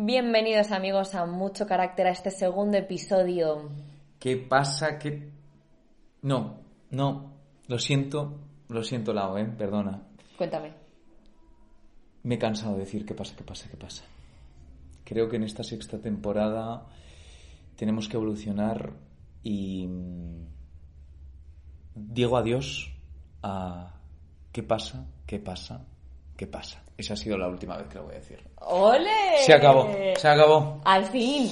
[0.00, 3.68] Bienvenidos amigos a Mucho Carácter a este segundo episodio.
[4.20, 4.96] ¿Qué pasa?
[4.96, 5.32] ¿Qué...?
[6.22, 6.60] No,
[6.92, 7.32] no,
[7.66, 9.44] lo siento, lo siento, Lao, ¿eh?
[9.58, 10.06] Perdona.
[10.36, 10.72] Cuéntame.
[12.22, 14.04] Me he cansado de decir qué pasa, qué pasa, qué pasa.
[15.02, 16.86] Creo que en esta sexta temporada
[17.74, 18.92] tenemos que evolucionar
[19.42, 20.46] y mm,
[21.96, 22.94] digo adiós
[23.42, 23.98] a
[24.52, 25.84] qué pasa, qué pasa,
[26.36, 26.84] qué pasa.
[26.98, 28.40] Esa ha sido la última vez que lo voy a decir.
[28.56, 29.38] ¡Ole!
[29.46, 30.80] Se acabó, se acabó.
[30.84, 31.46] Al fin.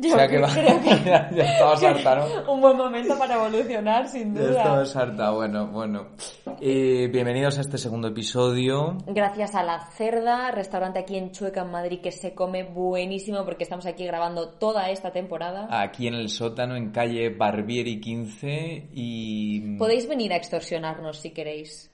[0.00, 0.54] Yo Se ha quedado.
[0.54, 2.52] creo que ya, ya estabas harta, ¿no?
[2.52, 4.50] un buen momento para evolucionar, sin Ya duda.
[4.58, 6.06] estabas harta, bueno, bueno.
[6.60, 8.96] Eh, bienvenidos a este segundo episodio.
[9.08, 13.64] Gracias a La Cerda, restaurante aquí en Chueca, en Madrid, que se come buenísimo porque
[13.64, 15.66] estamos aquí grabando toda esta temporada.
[15.68, 19.76] Aquí en el sótano, en calle Barbieri 15 y...
[19.78, 21.91] Podéis venir a extorsionarnos si queréis.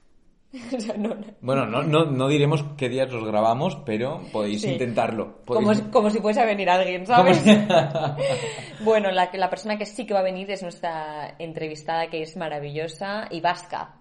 [0.77, 1.27] O sea, no, no.
[1.43, 4.71] Bueno, no, no, no diremos qué días los grabamos, pero podéis Sí.
[4.73, 5.43] intentarlo.
[5.45, 7.37] Como, Podéis- como si fuese a venir alguien, ¿sabes?
[7.39, 7.51] si-
[8.81, 12.37] Bueno, la, la persona que sí que va a venir es nuestra entrevistada, que es
[12.37, 13.97] maravillosa, y vasca,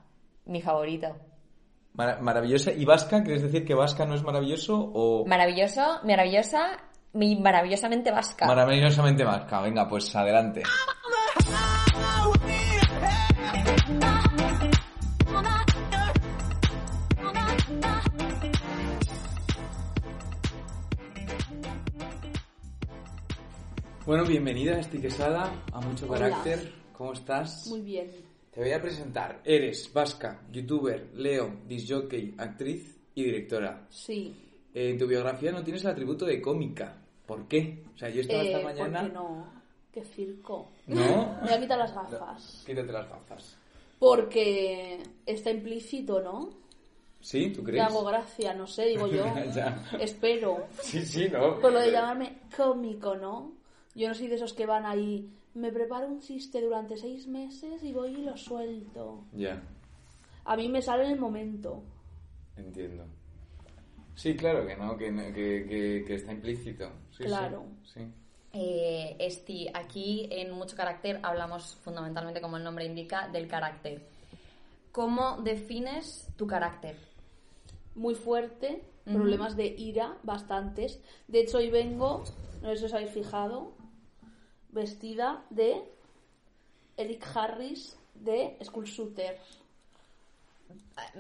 [0.46, 1.16] mi favorita.
[1.94, 2.72] Mara- maravillosa.
[2.72, 3.24] ¿Y vasca?
[3.24, 6.78] ¿Quieres decir que vasca no es maravilloso o Maravilloso, maravillosa,
[7.14, 8.46] mi maravillosamente vasca.
[8.46, 9.62] maravillosamente vasca?
[9.62, 10.64] Venga, pues adelante.
[24.08, 26.30] Bueno, bienvenida, Esti Quesada, a Mucho Hola.
[26.30, 26.72] Carácter.
[26.94, 27.68] ¿Cómo estás?
[27.68, 28.10] Muy bien.
[28.52, 29.42] Te voy a presentar.
[29.44, 33.86] Eres vasca, youtuber, leo, disjockey, actriz y directora.
[33.90, 34.34] Sí.
[34.74, 36.96] Eh, en tu biografía no tienes el atributo de cómica.
[37.26, 37.84] ¿Por qué?
[37.94, 39.02] O sea, yo estaba Eh, esta mañana...
[39.02, 39.46] ¿Por qué no?
[39.92, 40.70] Qué circo.
[40.88, 40.96] ¿No?
[41.42, 42.64] Me voy a quitar las gafas.
[42.66, 43.58] Quítate las gafas.
[44.00, 46.50] Porque está implícito, ¿no?
[47.20, 47.50] ¿Sí?
[47.50, 47.84] ¿Tú Te crees?
[47.84, 49.26] hago gracia, no sé, digo yo.
[49.54, 49.84] Ya.
[50.00, 50.66] Espero.
[50.82, 51.60] Sí, sí, ¿no?
[51.60, 53.52] Por lo de llamarme cómico, ¿no?
[53.98, 55.30] Yo no soy de esos que van ahí.
[55.56, 59.24] Me preparo un chiste durante seis meses y voy y lo suelto.
[59.34, 59.62] Ya,
[60.46, 61.84] A mí me sale en el momento.
[62.56, 63.06] entiendo.
[64.16, 66.90] Sí, claro que no, que, que, que- que está implícito.
[67.12, 67.66] Sí, Claro.
[67.84, 68.02] Sí.
[68.54, 74.02] Eh, Esti, aquí en Mucho Carácter hablamos fundamentalmente, como el nombre indica, del carácter.
[74.92, 76.96] ¿Cómo defines tu carácter?
[77.96, 78.84] Muy fuerte.
[79.06, 81.00] Problemas de ira, bastantes.
[81.28, 82.24] De hecho, hoy vengo,
[82.62, 83.72] no sé si os habéis fijado,
[84.78, 85.82] vestida de
[86.96, 89.38] Eric Harris de School Shooter.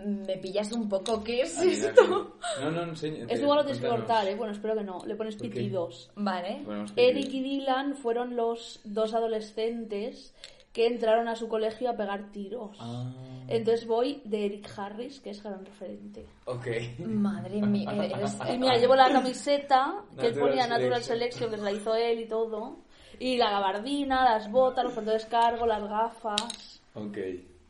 [0.06, 1.94] Me pillas un poco, ¿qué es esto?
[2.01, 2.28] también.
[2.62, 3.25] No, no, enseña.
[3.29, 4.35] Esto igual lo tienes que cortar, ¿eh?
[4.35, 5.06] Bueno, espero que no.
[5.06, 5.53] Le pones ¿Por qué?
[5.53, 6.09] pitidos.
[6.16, 6.62] Vale.
[6.66, 7.12] Ponemos pitidos.
[7.16, 10.34] Eric y Dylan fueron los dos adolescentes
[10.73, 12.75] que entraron a su colegio a pegar tiros.
[12.79, 13.12] Ah,
[13.47, 16.25] Entonces voy de Eric Harris, que es gran referente.
[16.46, 16.67] ok.
[17.00, 18.38] Madre mía, eres...
[18.53, 21.50] Y mira, llevo la camiseta que él ponía Natural Selection.
[21.50, 22.78] Selection, que se la hizo él y todo.
[23.19, 26.81] Y la gabardina, las botas, los pantalones cargo, las gafas.
[26.94, 27.17] Ok.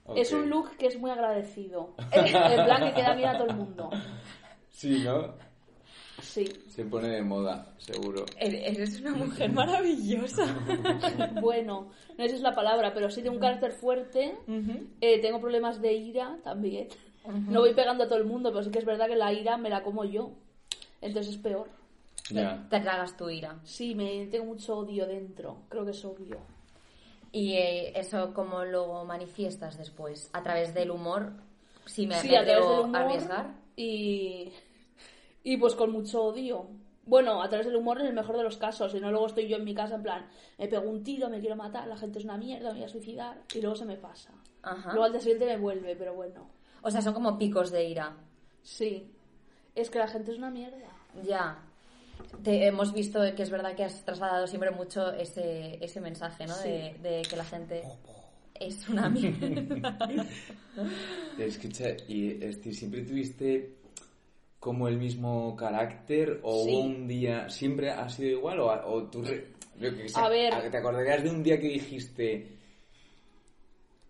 [0.06, 0.18] ok.
[0.18, 1.94] Es un look que es muy agradecido.
[2.12, 3.90] En plan que queda bien a todo el mundo.
[4.69, 5.34] Sí, ¿no?
[6.22, 6.46] Sí.
[6.69, 8.25] Se pone de moda, seguro.
[8.38, 10.46] Eres una mujer maravillosa.
[11.41, 14.35] Bueno, no esa es la palabra, pero sí de un carácter fuerte.
[15.02, 16.88] Eh, tengo problemas de ira también.
[17.25, 19.58] No voy pegando a todo el mundo, pero sí que es verdad que la ira
[19.58, 20.31] me la como yo.
[21.02, 21.68] Entonces es peor.
[22.30, 22.68] Ya.
[22.70, 23.60] Te tragas tu ira.
[23.64, 25.64] Sí, me tengo mucho odio dentro.
[25.70, 26.40] Creo que es obvio.
[27.32, 30.30] ¿Y eh, eso cómo lo manifiestas después?
[30.34, 31.34] ¿A través del humor?
[31.86, 33.56] Si me, sí, me a través del humor arriesgar.
[33.76, 34.52] y
[35.48, 36.68] y pues con mucho odio.
[37.06, 39.47] Bueno, a través del humor en el mejor de los casos, y no luego estoy
[39.47, 40.28] yo en mi casa en plan,
[40.58, 42.90] me pego un tiro, me quiero matar, la gente es una mierda, me voy a
[42.90, 44.34] suicidar, y luego se me pasa.
[44.62, 44.90] Ajá.
[44.90, 46.50] Luego al día siguiente me vuelve, pero bueno.
[46.82, 48.18] O sea, son como picos de ira.
[48.62, 49.09] Sí,
[49.73, 50.90] es que la gente es una mierda.
[51.23, 51.64] Ya.
[52.43, 56.53] Te, hemos visto que es verdad que has trasladado siempre mucho ese, ese mensaje, ¿no?
[56.53, 56.69] Sí.
[56.69, 57.84] De, de que la gente
[58.59, 59.97] es una mierda.
[61.37, 63.75] Escucha, ¿y este, siempre tuviste
[64.59, 66.73] como el mismo carácter o Sí.
[66.75, 69.47] un día siempre ha sido igual o, o tú re-
[69.79, 70.72] yo que sé, A ver.
[70.72, 72.58] te acordarías de un día que dijiste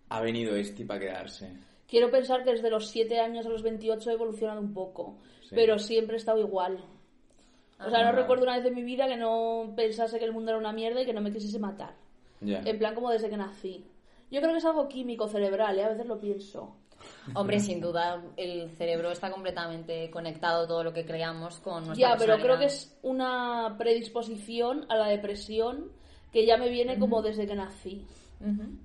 [0.08, 1.52] ha venido este para quedarse
[1.86, 5.54] Quiero pensar que desde los 7 años a los 28 he evolucionado un poco, Sí.
[5.54, 6.84] pero siempre he estado igual.
[7.84, 10.50] O sea, no recuerdo una vez en mi vida que no pensase que el mundo
[10.50, 11.94] era una mierda y que no me quisiese matar.
[12.40, 12.60] Ya.
[12.64, 13.84] En plan como desde que nací.
[14.30, 15.84] Yo creo que es algo químico cerebral, ¿eh?
[15.84, 16.76] A veces lo pienso.
[17.34, 22.16] Hombre, sin duda, el cerebro está completamente conectado, todo lo que creamos con nuestra Ya,
[22.16, 25.92] pero creo que es una predisposición a la depresión
[26.32, 28.04] que ya me viene como desde que nací.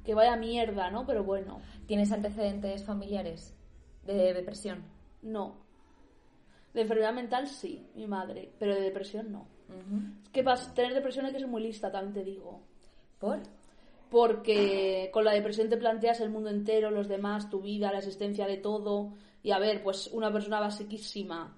[0.04, 1.06] Que vaya mierda, ¿no?
[1.06, 3.54] Pero bueno, ¿Tienes antecedentes familiares
[4.06, 4.84] de depresión?
[5.22, 5.63] no.
[6.74, 9.48] De enfermedad mental sí, mi madre, pero de depresión no.
[9.70, 10.02] Ujú.
[10.24, 12.62] Es que para tener depresión hay que ser muy lista, también te digo.
[13.20, 13.40] ¿Por?
[14.10, 18.46] Porque con la depresión te planteas el mundo entero, los demás, tu vida, la existencia
[18.48, 19.14] de todo.
[19.42, 21.56] Y a ver, pues una persona basiquísima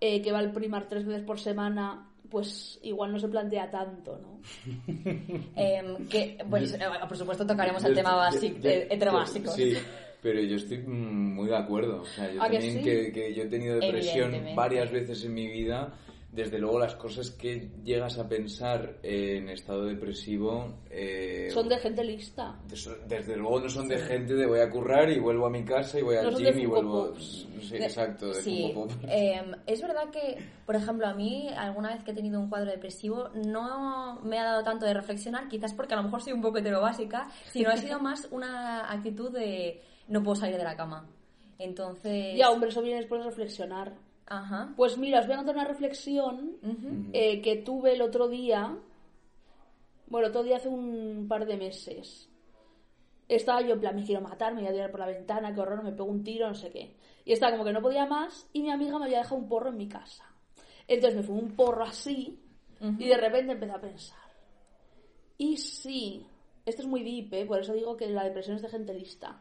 [0.00, 4.18] eh, que va al primar tres veces por semana, pues igual no se plantea tanto,
[4.18, 4.40] ¿no?
[5.54, 9.52] Em, que, pues, eh, por supuesto tocaremos el tema básico, yo- eh, yo- heterobásico.
[9.52, 9.74] Sí,
[10.20, 12.00] pero yo estoy muy de acuerdo.
[12.02, 12.82] O sea, yo ¿A que también sí?
[12.82, 15.94] que, que yo he tenido depresión varias veces en mi vida.
[16.34, 20.80] Desde luego las cosas que llegas a pensar en estado depresivo...
[20.90, 22.58] eh, Son de gente lista.
[22.66, 25.64] Desde, desde luego no son de gente de voy a currar y vuelvo a mi
[25.64, 27.14] casa y voy al No de gym y vuelvo...
[27.16, 28.90] Sí, exacto, de Sí, Pop.
[29.08, 30.36] em, es verdad que,
[30.66, 34.44] por ejemplo, a mí, alguna vez que he tenido un cuadro depresivo, no me ha
[34.44, 37.76] dado tanto de reflexionar, quizás porque a lo mejor soy un poco heterobásica, sino ha
[37.76, 41.06] sido más una actitud de no puedo salir de la cama.
[41.58, 42.36] Entonces.
[42.36, 43.92] Ya, hombre, eso viene después de reflexionar.
[44.26, 44.72] Ajá.
[44.76, 46.56] Pues mira, os voy a contar una reflexión
[47.12, 48.76] eh, que tuve el otro día.
[50.06, 52.28] Bueno, otro día hace un par de meses.
[53.28, 55.60] Estaba yo en plan, me quiero matar, me voy a tirar por la ventana, qué
[55.60, 56.94] horror, me pego un tiro, no sé qué.
[57.24, 59.70] Y estaba como que no podía más y mi amiga me había dejado un porro
[59.70, 60.24] en mi casa.
[60.86, 62.38] Entonces me fue un porro así
[62.80, 64.18] y de repente empecé a pensar.
[65.38, 66.26] Y si,
[66.66, 67.46] esto es muy deep, ¿eh?
[67.46, 69.40] por eso digo que la depresión es de gente lista.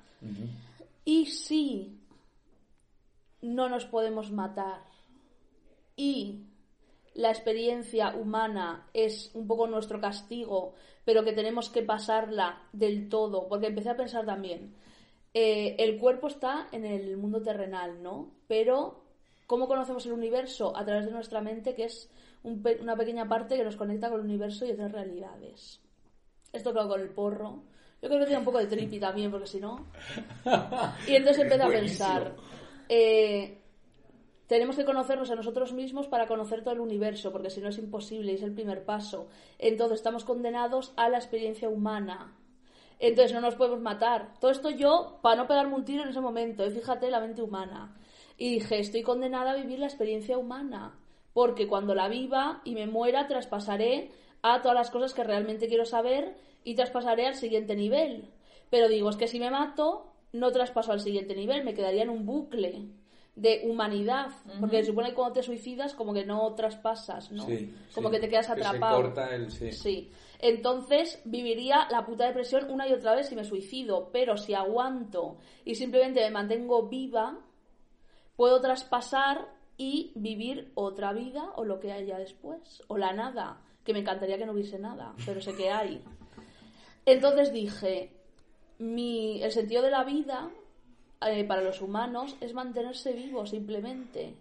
[1.03, 1.99] Y si
[3.43, 4.81] no nos podemos matar
[5.95, 6.45] y
[7.13, 10.73] la experiencia humana es un poco nuestro castigo,
[11.05, 14.73] pero que tenemos que pasarla del todo, porque empecé a pensar también,
[15.33, 18.31] eh, el cuerpo está en el mundo terrenal, ¿no?
[18.47, 19.03] Pero,
[19.45, 20.75] ¿cómo conocemos el universo?
[20.75, 22.09] A través de nuestra mente, que es
[22.43, 25.79] un pe- una pequeña parte que nos conecta con el universo y otras realidades.
[26.51, 27.63] Esto claro con el porro.
[28.01, 29.85] Yo creo que tiene un poco de trippy también, porque si no...
[31.07, 32.35] Y entonces empecé a pensar,
[32.89, 33.59] eh,
[34.47, 37.77] tenemos que conocernos a nosotros mismos para conocer todo el universo, porque si no es
[37.77, 39.27] imposible y es el primer paso.
[39.57, 42.37] Entonces estamos condenados a la experiencia humana.
[42.99, 44.33] Entonces no nos podemos matar.
[44.39, 47.41] Todo esto yo, para no pegarme un tiro en ese momento, y fíjate la mente
[47.41, 47.95] humana.
[48.37, 50.99] Y dije, estoy condenada a vivir la experiencia humana,
[51.33, 55.85] porque cuando la viva y me muera, traspasaré a todas las cosas que realmente quiero
[55.85, 58.29] saber y traspasaré al siguiente nivel.
[58.69, 62.09] Pero digo, es que si me mato, no traspaso al siguiente nivel, me quedaría en
[62.09, 62.87] un bucle
[63.35, 64.27] de humanidad,
[64.59, 67.45] porque se supone que cuando te suicidas como que no traspasas, ¿no?
[67.47, 68.13] Sí, como sí.
[68.15, 69.01] que te quedas Que se atrapado.
[69.01, 69.71] corta el- sí.
[69.71, 70.11] Sí.
[70.39, 75.37] Entonces viviría la puta depresión una y otra vez si me suicido, pero si aguanto
[75.65, 77.39] y simplemente me mantengo viva,
[78.35, 79.47] puedo traspasar
[79.77, 84.37] y vivir otra vida o lo que haya después, o la nada, que me encantaría
[84.37, 86.03] que no hubiese nada, pero sé que hay.
[87.05, 88.11] Entonces dije,
[88.79, 90.49] mi, el sentido de la vida
[91.25, 94.35] eh, para los humanos es mantenerse vivo simplemente.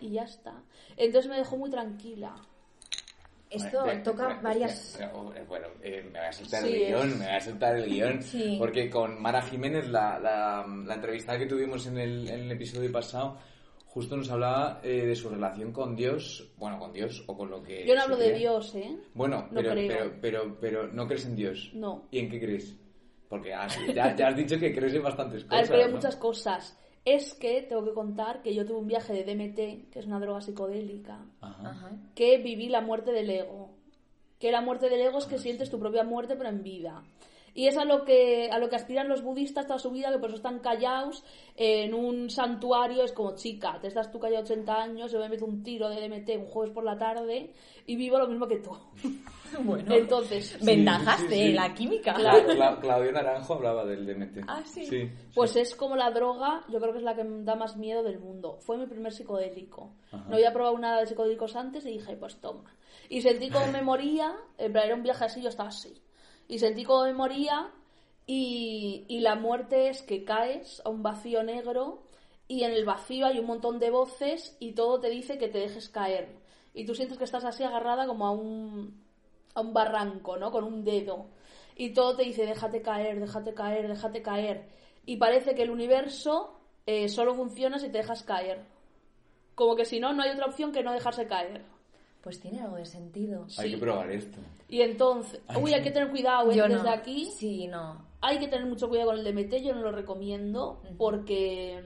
[0.00, 0.62] Y ya está.
[0.96, 2.34] Entonces me dejó muy tranquila.
[3.50, 4.72] Esto toca varias.
[4.92, 7.40] espera, espera, Bueno, eh, me voy a saltar Sí, el guion, es- me voy a
[7.40, 8.22] saltar el guion.
[8.22, 8.56] Sí.
[8.58, 12.90] Porque con Mara Jiménez, la, la, la entrevistada que tuvimos en el, en el episodio
[12.90, 13.36] pasado,
[13.86, 17.62] justo nos hablaba eh, de su relación con Dios, bueno, con Dios o con lo
[17.62, 17.86] que...
[17.86, 18.32] Yo no hablo de.
[18.32, 18.96] Dios, ¿eh?
[19.12, 19.88] Bueno, No pero, creo.
[19.88, 21.70] pero, pero, pero no crees en Dios.
[21.74, 22.06] No.
[22.10, 22.74] ¿Y en qué crees?
[23.32, 25.70] Porque has- ya, ya has dicho que crees en bastantes A cosas.
[25.70, 25.92] hay ¿no?
[25.96, 26.78] muchas cosas.
[27.02, 30.20] Es que tengo que contar que yo tuve un viaje de DMT, que es una
[30.20, 31.70] droga psicodélica, Ajá.
[31.70, 31.90] Ajá.
[32.14, 33.70] que viví la muerte del ego.
[34.38, 37.02] Que la muerte del ego es que sientes tu propia muerte pero en vida.
[37.54, 40.18] Y es a lo que a lo que aspiran los budistas toda su vida, que
[40.18, 41.22] por eso están callados
[41.56, 43.04] en un santuario.
[43.04, 46.00] Es como, chica, te estás tú callado 80 años, yo me meto un tiro de
[46.08, 47.52] DMT un jueves por la tarde
[47.86, 48.70] y vivo lo mismo que tú.
[49.64, 51.52] Bueno, Entonces, ventajas sí, sí, de sí.
[51.52, 52.14] la química.
[52.14, 52.48] Claro.
[52.54, 54.44] Cla- Claudio Naranjo hablaba del DMT.
[54.48, 54.86] Ah, sí.
[54.86, 55.10] Sí.
[55.34, 58.02] Pues es como la droga, yo creo que es la que me da más miedo
[58.02, 58.56] del mundo.
[58.60, 59.92] Fue mi primer psicodélico.
[60.10, 60.24] Ajá.
[60.26, 62.74] No había probado nada de psicodélicos antes y dije, pues toma.
[63.10, 65.92] Y sentí como me moría, en plan, era un viaje así, yo estaba así.
[66.48, 67.72] Y sentí como me moría
[68.26, 72.02] y, y la muerte es que caes a un vacío negro
[72.48, 75.58] y en el vacío hay un montón de voces y todo te dice que te
[75.58, 76.36] dejes caer.
[76.74, 79.02] Y tú sientes que estás así agarrada como a un,
[79.54, 80.50] a un barranco, ¿no?
[80.50, 81.26] Con un dedo.
[81.76, 84.68] Y todo te dice, déjate caer, déjate caer, déjate caer.
[85.06, 88.66] Y parece que el universo eh, solo funciona si te dejas caer.
[89.54, 91.64] Como que si no, no hay otra opción que no dejarse caer.
[92.22, 93.46] Pues tiene algo de sentido.
[93.58, 93.74] Hay Sí.
[93.74, 94.38] que probar esto.
[94.68, 96.56] Y entonces, uy, hay que tener cuidado, ¿eh?
[96.56, 96.90] Yo desde no.
[96.90, 98.06] aquí Sí, no.
[98.20, 101.82] hay que tener mucho cuidado con el DMT, yo no lo recomiendo porque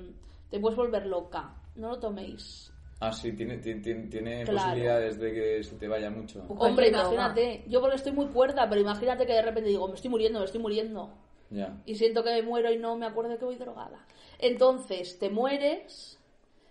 [0.50, 1.54] te puedes volver loca.
[1.76, 2.70] No lo toméis.
[3.00, 4.58] Ah, sí, tiene, tiene, tiene- tiene Claro.
[4.58, 6.44] posibilidades de que se te vaya mucho.
[6.48, 10.10] Hombre, imagínate, yo porque estoy muy cuerda, pero imagínate que de repente digo, me estoy
[10.10, 11.10] muriendo, me estoy muriendo.
[11.50, 11.76] Ya.
[11.86, 14.04] Y siento que me muero y no me acuerdo de que voy drogada.
[14.38, 16.18] Entonces, te mueres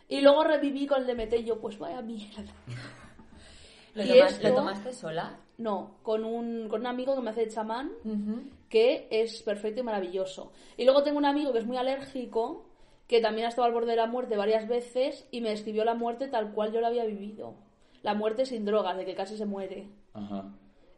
[0.10, 2.54] y luego reviví con el DMT y yo, pues vaya mierda.
[3.96, 4.50] ¿Lo, ¿Y tomas- esto?
[4.50, 5.40] ¿lo tomaste sola?
[5.58, 7.92] No, con un, con un amigo que me hace de chamán,
[8.70, 10.52] que es perfecto y maravilloso.
[10.76, 12.66] Y luego tengo un amigo que es muy alérgico,
[13.08, 15.94] que también ha estado al borde de la muerte varias veces y me describió la
[15.94, 17.56] muerte tal cual yo la había vivido.
[18.04, 19.88] La muerte sin drogas, de que casi se muere.
[20.14, 20.52] Ajá.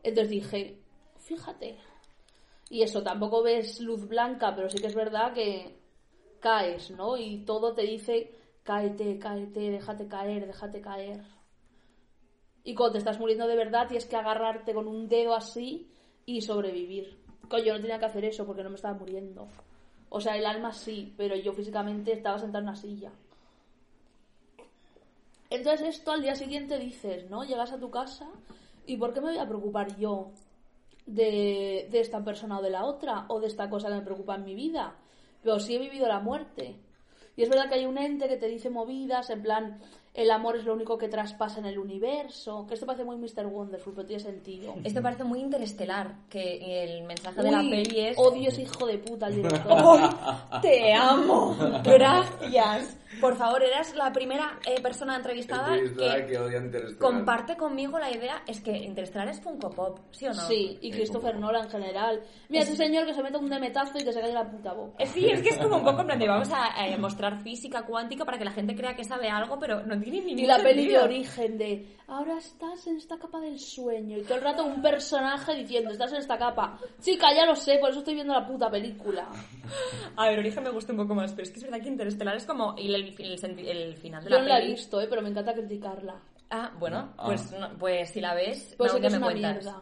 [0.04, 0.80] Entonces dije,
[1.20, 1.78] fíjate.
[2.70, 5.78] Y eso, tampoco ves luz blanca, pero sí que es verdad que
[6.40, 7.16] caes, ¿no?
[7.18, 8.32] Y todo te dice,
[8.64, 11.22] cáete, cáete, déjate caer, déjate caer.
[12.68, 15.90] Y cuando te estás muriendo de verdad, tienes que agarrarte con un dedo así
[16.26, 17.18] y sobrevivir.
[17.48, 19.48] Coño, yo no tenía que hacer eso porque no me estaba muriendo.
[20.10, 23.14] O sea, el alma sí, pero yo físicamente estaba sentada en una silla.
[25.50, 27.46] Entonces esto al día siguiente dices, ¿no?
[27.46, 28.28] Llegas a tu casa
[28.86, 30.32] y ¿por qué me voy a preocupar yo
[31.06, 34.36] de, de esta persona o de la otra o de esta cosa que me preocupa
[34.36, 34.94] en mi vida?
[35.42, 36.76] Pero sí he vivido la muerte.
[37.38, 39.80] Y es verdad que hay un ente que te dice movidas, en plan,
[40.18, 43.46] el amor es lo único que traspasa en el universo, que esto parece muy Mr.
[43.46, 44.74] Wonderful, pero tiene sentido.
[44.84, 48.18] Esto parece muy interestelar, que el mensaje de la Uy, peli es...
[48.18, 49.72] Odio ese hijo de puta al director.
[49.84, 51.56] ¡Oh, ¡Te amo!
[51.84, 52.98] Gracias.
[53.22, 57.00] Por favor, eras la primera eh, persona entrevistada que, que odia Interestelar.
[57.00, 58.44] comparte conmigo la idea.
[58.46, 60.42] Es que Interestelar es Funko Pop, ¿sí o no?
[60.48, 62.22] Sí, y Christopher Nolan en general.
[62.50, 65.06] Mira, ese señor que se mete un demetazo y que se cae la puta boca.
[65.06, 67.84] Sí, es que es como un poco en plan de vamos a eh, mostrar física
[67.84, 70.58] cuántica para que la gente crea que sabe algo, pero no tiene ningún Y la
[70.60, 74.64] peli de origen de ahora estás en esta capa del sueño y todo el rato
[74.66, 76.80] un personaje diciendo estás en esta capa.
[77.02, 79.28] Chica, ya lo sé, por eso estoy viendo la puta película.
[80.16, 82.36] A ver, Origen me gusta un poco más, pero es que es verdad que Interestelar
[82.36, 85.02] es como y el, el senti- el final de Yo la no la he visto,
[85.02, 86.16] eh, pero me encanta criticarla.
[86.50, 87.26] Ah, bueno, Ah.
[87.26, 89.64] pues, no- pues si la ves, Pues no, sé que ya es me una cuentas.
[89.66, 89.82] mierda.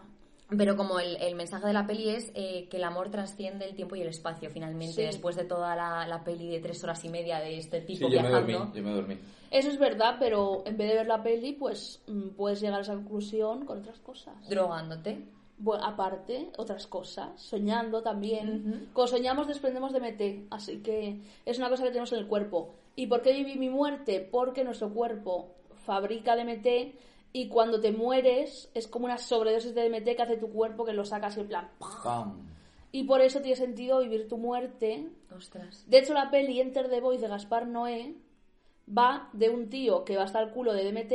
[0.57, 3.75] Pero como el, el mensaje de la peli es eh, que el amor trasciende el
[3.75, 5.01] tiempo y el espacio, finalmente, Sí.
[5.01, 8.09] después de toda la, la peli de tres horas y media de este Sí, tipo
[8.09, 8.59] yo me viajando.
[8.59, 9.17] dormí, yo me dormí.
[9.49, 12.81] Eso es verdad, pero en vez de ver la peli, pues mm, puedes llegar a
[12.83, 14.35] esa conclusión con otras cosas.
[14.47, 15.17] Drogándote.
[15.57, 18.89] Bueno, aparte, otras cosas, soñando también.
[18.93, 22.75] Cuando soñamos desprendemos DMT, así que es una cosa que tenemos en el cuerpo.
[22.95, 24.19] ¿Y por qué viví mi muerte?
[24.31, 26.67] Porque nuestro cuerpo fabrica DMT
[27.33, 30.93] y cuando te mueres es como una sobredosis de DMT que hace tu cuerpo que
[30.93, 31.69] lo sacas y en plan...
[32.91, 35.09] Y por eso tiene sentido vivir tu muerte.
[35.35, 35.83] Ostras.
[35.85, 38.15] De hecho, la peli Enter the Voice de Gaspar Noé
[38.87, 41.13] va de un tío que va hasta el culo de DMT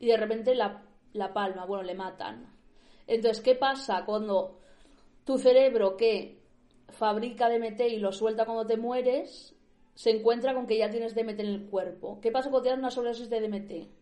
[0.00, 0.82] y de repente la,
[1.14, 2.52] la palma, bueno, le matan.
[3.06, 4.58] Entonces, ¿qué pasa cuando
[5.24, 6.42] tu cerebro que
[6.88, 9.54] fabrica DMT y lo suelta cuando te mueres
[9.94, 12.20] se encuentra con que ya tienes DMT en el cuerpo?
[12.20, 13.97] ¿Qué pasa cuando tienes una sobredosis de DMT?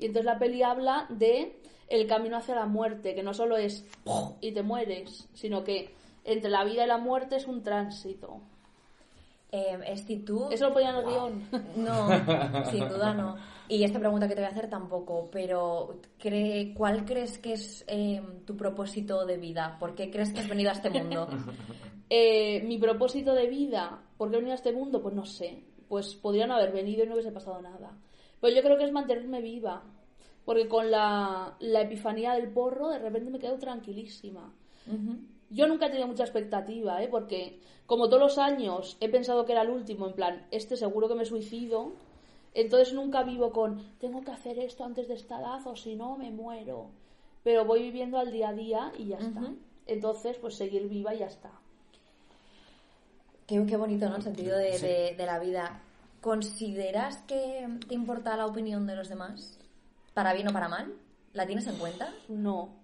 [0.00, 3.84] Y entonces la peli habla de el camino hacia la muerte, que no solo es
[4.40, 8.40] y te mueres, sino que entre la vida y la muerte es un tránsito.
[9.52, 10.48] Eh, Esti, tú...
[10.50, 11.48] Eso lo ponía en el guion.
[11.76, 12.08] No,
[12.70, 13.36] sin duda no.
[13.68, 17.84] Y esta pregunta que te voy a hacer tampoco, pero cree, ¿cuál crees que es
[17.86, 19.76] eh, tu propósito de vida?
[19.78, 21.28] ¿Por qué crees que has venido a este mundo?
[22.12, 25.00] Eh, mi propósito de vida, ¿por qué he venido a este mundo?
[25.00, 25.62] Pues no sé.
[25.86, 27.92] Pues podría no haber venido y no hubiese pasado nada.
[28.40, 29.82] Pero yo creo que es mantenerme viva.
[30.44, 34.52] Porque con la, la epifanía del porro, de repente me quedo tranquilísima.
[35.50, 37.08] Yo nunca he tenido mucha expectativa, ¿eh?
[37.08, 41.08] Porque como todos los años he pensado que era el último, en plan, este seguro
[41.08, 41.92] que me suicido.
[42.54, 46.16] Entonces nunca vivo con, tengo que hacer esto antes de esta edad o si no
[46.16, 46.86] me muero.
[47.44, 49.40] Pero voy viviendo al día a día y ya está.
[49.86, 51.50] Entonces, pues seguir viva y ya está.
[53.46, 54.16] Qué, qué bonito, ¿no?
[54.16, 55.80] El sentido de, de- de la vida.
[56.20, 59.58] ¿Consideras que te importa la opinión de los demás?
[60.14, 60.92] ¿Para bien o para mal?
[61.32, 62.12] ¿La tienes en cuenta?
[62.28, 62.76] No.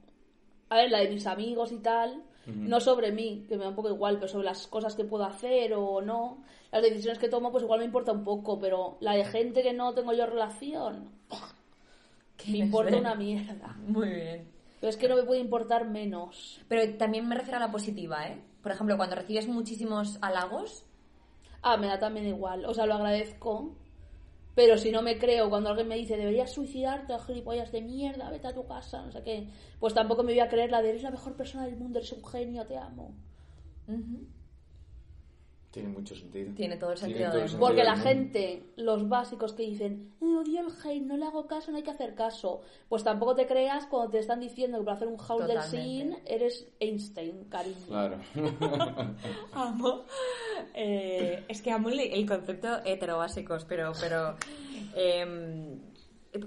[0.68, 3.76] A ver, la de mis amigos y tal, no sobre mí, que me da un
[3.76, 6.42] poco igual, pero sobre las cosas que puedo hacer o no.
[6.72, 9.72] Las decisiones que tomo, pues igual me importa un poco, pero la de gente que
[9.72, 11.10] no tengo yo relación,
[12.36, 13.00] ¿Qué me importa ven?
[13.00, 13.76] una mierda.
[13.86, 14.48] Muy bien.
[14.80, 16.60] Pero es que no me puede importar menos.
[16.68, 18.40] Pero también me refiero a la positiva, ¿eh?
[18.62, 20.84] Por ejemplo, cuando recibes muchísimos halagos,
[21.68, 22.64] Ah, me da también igual.
[22.64, 23.76] O sea, lo agradezco.
[24.54, 28.48] Pero si no me creo, cuando alguien me dice, deberías suicidarte, gilipollas de mierda, vete
[28.48, 29.48] a tu casa, no sé qué,
[29.80, 32.12] pues tampoco me voy a creer la de eres la mejor persona del mundo, eres
[32.12, 33.14] un genio, te amo.
[35.76, 36.54] Tiene mucho sentido.
[36.54, 38.08] Tiene todo el sentido todo el sentido Porque la mundo.
[38.08, 41.82] gente, los básicos que dicen, "Eh, odio el hate, no le hago caso, no hay
[41.82, 42.62] que hacer caso.
[42.88, 46.16] Pues tampoco te creas cuando te están diciendo que para hacer un haul del scene
[46.24, 47.76] eres Einstein, cariño.
[47.88, 48.16] Claro.
[49.52, 50.04] Amo.
[50.72, 54.34] eh, es que amo el, concepto heterobásicos, pero, pero
[54.94, 55.78] em,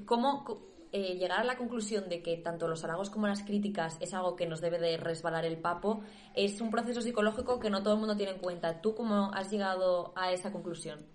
[0.06, 0.44] ¿cómo
[0.92, 4.36] eh, llegar a la conclusión de que tanto los halagos como las críticas es algo
[4.36, 6.02] que nos debe de resbalar el papo?
[6.34, 8.82] Es un proceso psicológico que no todo el mundo tiene en cuenta.
[8.82, 11.06] ¿Tú cómo has llegado a esa conclusión?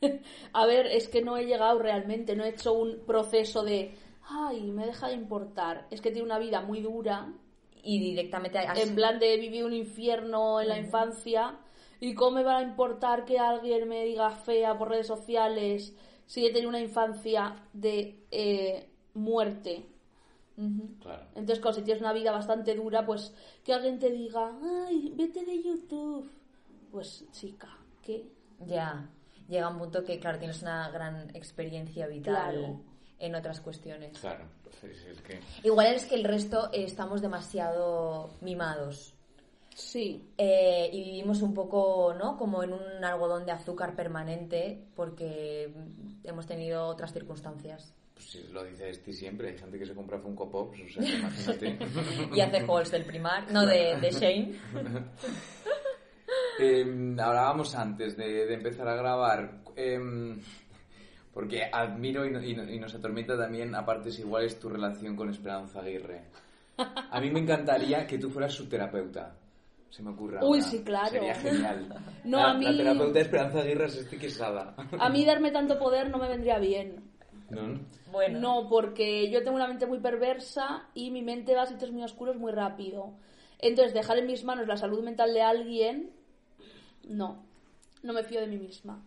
[0.52, 4.70] A ver, es que no he llegado realmente, no he hecho un proceso de, ay,
[4.70, 5.86] me deja de importar.
[5.90, 7.32] Es que tiene una vida muy dura,
[7.82, 8.78] Y directamente has...
[8.78, 11.58] en plan de vivir un infierno en la infancia.
[12.00, 15.94] ¿Y cómo me va a importar que alguien me diga fea por redes sociales
[16.26, 19.86] si he tenido una infancia de eh, muerte?
[21.02, 21.24] Claro.
[21.34, 24.52] Entonces, claro, si tienes una vida bastante dura, pues que alguien te diga,
[24.86, 26.30] ay, vete de YouTube.
[26.92, 28.24] Pues, chica, ¿qué?
[28.66, 29.10] Ya,
[29.48, 32.80] llega un punto que, claro, tienes una gran experiencia vital Claro.
[33.18, 34.16] en otras cuestiones.
[34.18, 34.44] Claro.
[34.82, 35.40] Es, es que...
[35.64, 39.14] Igual es que el resto eh, estamos demasiado mimados.
[39.74, 42.36] Sí, Eh, y vivimos un poco, ¿no?
[42.36, 45.72] Como en un algodón de azúcar permanente porque
[46.22, 47.92] hemos tenido otras circunstancias.
[48.14, 51.18] Pues si lo dice este siempre, hay gente que se compra Funko Pops, o sea,
[51.18, 51.78] imagínate.
[52.36, 54.52] Y hace halls del primar, no de, de Shane.
[56.60, 56.84] Eh,
[57.18, 60.38] hablábamos antes de, de empezar a grabar, em,
[61.32, 64.68] porque admiro y, no- y no- y nos atormenta también, aparte es igual, es tu
[64.68, 66.22] relación con Esperanza Aguirre.
[66.78, 69.34] A mí me encantaría que tú fueras su terapeuta.
[69.94, 70.38] Se me ocurre.
[70.42, 71.10] Uy, sí, claro.
[71.10, 71.94] Sería genial.
[72.24, 74.74] No, la, a mí- la terapeuta de Esperanza Aguirre es este quesada.
[74.98, 77.04] a mí darme tanto poder no me vendría bien.
[77.50, 77.78] ¿No?
[78.10, 81.92] Bueno, No, porque yo tengo una mente muy perversa y mi mente va a sitios
[81.92, 83.12] muy oscuros muy rápido.
[83.58, 86.10] Entonces, dejar en mis manos la salud mental de alguien,
[87.06, 87.44] no.
[88.02, 89.02] No me fío de mí misma.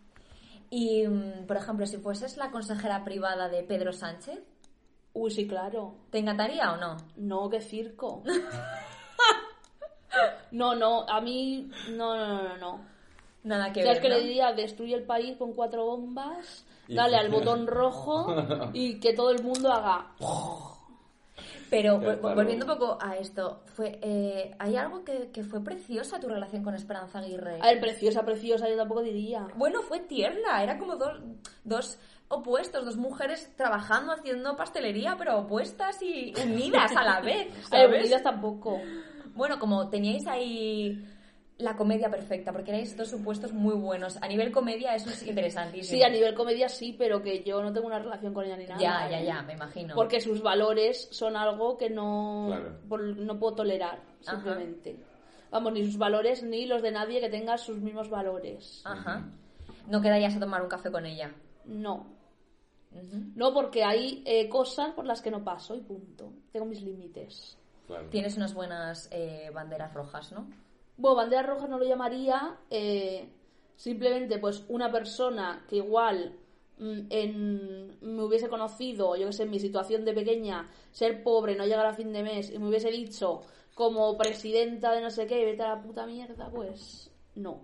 [0.69, 4.39] y mm, por ejemplo, si fueses la consejera privada de Pedro Sánchez,
[5.13, 5.95] Uy, sí, claro.
[6.11, 6.97] ¿te encantaría o no?
[7.17, 8.21] No, qué circo.
[10.51, 12.79] No, no, a mí, no, no, no, no.
[13.43, 14.01] Nada que O sea, es ver.
[14.01, 14.15] que ¿no?
[14.15, 18.33] le diría, destruye el país con cuatro bombas, Y- dale al botón rojo
[18.73, 20.07] y que todo el mundo haga...
[21.69, 26.29] Pero volviendo un poco a esto, fue, eh, hay algo que, que fue preciosa tu
[26.29, 27.59] relación con Esperanza Aguirre.
[27.61, 29.45] A ver, preciosa, preciosa, yo tampoco diría.
[29.55, 31.19] Bueno, fue tierna, era como dos,
[31.65, 31.99] dos
[32.29, 37.87] opuestos, dos mujeres trabajando, haciendo pastelería, pero opuestas y unidas a la vez, A ver,
[37.89, 37.99] ¿sabes?
[38.01, 38.81] unidas tampoco.
[39.37, 41.05] Bueno, como teníais ahí
[41.59, 44.17] la comedia perfecta, porque erais dos supuestos muy buenos.
[44.21, 45.97] A nivel comedia eso es interesantísimo.
[45.97, 48.65] Sí, a nivel comedia sí, pero que yo no tengo una relación con ella ni
[48.65, 48.79] nada.
[48.79, 49.95] Ya, ya, ya, me imagino.
[49.95, 52.77] Porque sus valores son algo que no, Claro.
[52.87, 54.35] por- no puedo tolerar, Ajá.
[54.35, 54.97] simplemente.
[55.49, 58.81] Vamos, ni sus valores ni los de nadie que tenga sus mismos valores.
[58.85, 59.25] Ajá.
[59.87, 61.31] No quedarías a tomar un café con ella.
[61.65, 62.05] No.
[63.35, 66.31] No, porque hay eh, cosas por las que no paso y punto.
[66.51, 67.57] Tengo mis límites.
[67.87, 68.09] Claro.
[68.09, 70.47] Tienes unas buenas eh, banderas rojas, ¿no?
[70.97, 72.57] Bueno, bandera roja no lo llamaría.
[72.69, 73.29] eh,
[73.77, 76.35] simplemente, pues, una persona que igual
[76.79, 81.55] mm, en, me hubiese conocido, yo que sé, en mi situación de pequeña, ser pobre,
[81.55, 83.41] no llegar a fin de mes, y me hubiese dicho
[83.75, 87.61] como presidenta de no sé qué, vete a la puta mierda, pues, no.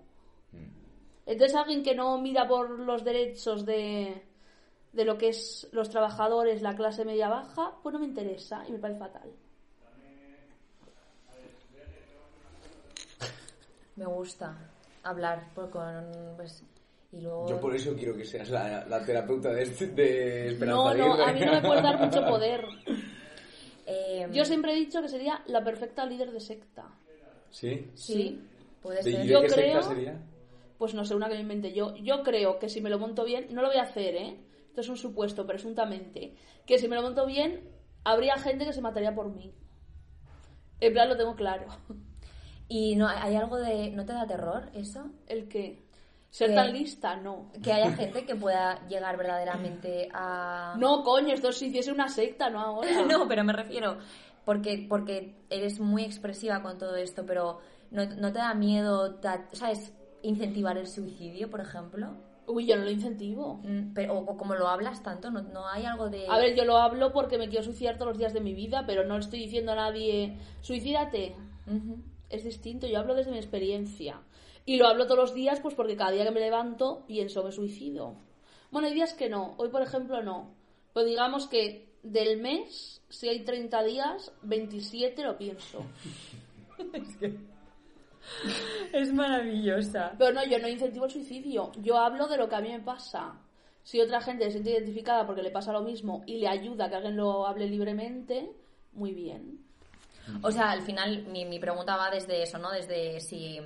[1.26, 4.22] Entonces, alguien que no mira por los derechos de,
[4.92, 8.72] de lo que es los trabajadores, la clase media baja, pues no me interesa y
[8.72, 9.32] me parece fatal.
[13.96, 14.56] Me gusta
[15.02, 16.10] hablar por- con...
[16.36, 16.64] Pues,
[17.12, 17.48] y luego...
[17.48, 21.14] Yo por eso quiero que seas la, la terapeuta de, este- de Esperanza No, no,
[21.24, 21.30] Aguirre.
[21.30, 22.64] a mí no me puedes dar mucho poder.
[23.86, 26.90] Eh, Yo siempre he dicho que sería la perfecta líder de secta.
[27.50, 27.90] ¿Sí?
[27.94, 28.40] Sí,
[28.82, 29.22] puede ¿De, y ser.
[29.22, 30.20] de Yo qué secta creo- sería?
[30.78, 31.94] Pues no sé, una que me inventé yo.
[31.96, 34.36] Yo creo que si me lo monto bien, no lo voy a hacer, ¿eh?
[34.68, 36.34] Esto es un supuesto, presuntamente.
[36.66, 37.70] Que si me lo monto bien,
[38.02, 39.54] habría gente que se mataría por mí.
[40.80, 41.66] En plan, lo tengo claro.
[42.68, 43.90] ¿Y no hay algo de...
[43.90, 45.10] ¿No te da terror eso?
[45.26, 45.84] El que.
[46.30, 47.52] Ser Que- tan lista, no.
[47.62, 50.74] Que haya gente que pueda llegar verdaderamente a...
[50.78, 52.88] No, coño, esto si hiciese una secta, no ahora.
[53.08, 53.98] no, pero me refiero...
[54.44, 59.18] Porque, porque eres muy expresiva con todo esto, pero ¿no, no te da miedo,
[59.52, 59.94] ¿sabes?
[60.20, 62.14] Incentivar el suicidio, por ejemplo.
[62.46, 63.60] Uy, yo no lo incentivo.
[63.62, 66.26] Mm, Pero, o, como lo hablas tanto, ¿no, no hay algo de...
[66.28, 68.84] A ver, yo lo hablo porque me quiero suicidar todos los días de mi vida,
[68.86, 71.34] pero no estoy diciendo a nadie, suicídate.
[71.66, 72.02] Ujú.
[72.30, 72.86] Es distinto.
[72.86, 74.22] Yo hablo desde mi experiencia.
[74.66, 77.52] Y lo hablo todos los días, pues porque cada día que me levanto pienso, me
[77.52, 78.16] suicido.
[78.70, 79.54] Bueno, hay días que no.
[79.58, 80.54] Hoy, por ejemplo, no.
[80.92, 85.84] Pues digamos que del mes, si hay 30 días, 27 lo pienso.
[88.92, 90.14] Es maravillosa.
[90.18, 91.72] Pero no, yo no incentivo el suicidio.
[91.82, 93.38] Yo hablo de lo que a mí me pasa.
[93.82, 96.88] Si otra gente se siente identificada porque le pasa lo mismo y le ayuda a
[96.88, 98.50] que alguien lo hable libremente,
[98.92, 99.63] muy bien.
[100.42, 102.70] O sea, al final mi, mi pregunta va desde eso, ¿no?
[102.70, 103.60] Desde si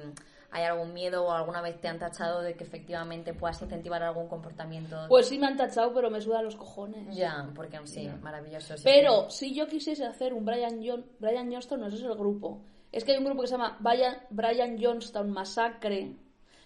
[0.51, 4.29] hay algún miedo o alguna vez te han tachado de que efectivamente puedas incentivar algún
[4.29, 4.97] comportamiento.
[5.09, 7.15] Pues sí me han tachado, pero me sudan los cojones.
[7.15, 8.77] ya, porque sí, maravilloso.
[8.77, 8.83] sí.
[8.85, 12.63] Pero si yo quisiese hacer un Brian, John, Brian Johnston, no ese es el grupo.
[12.91, 16.17] Es que hay un grupo que se llama Brian, Brian Johnston Massacre,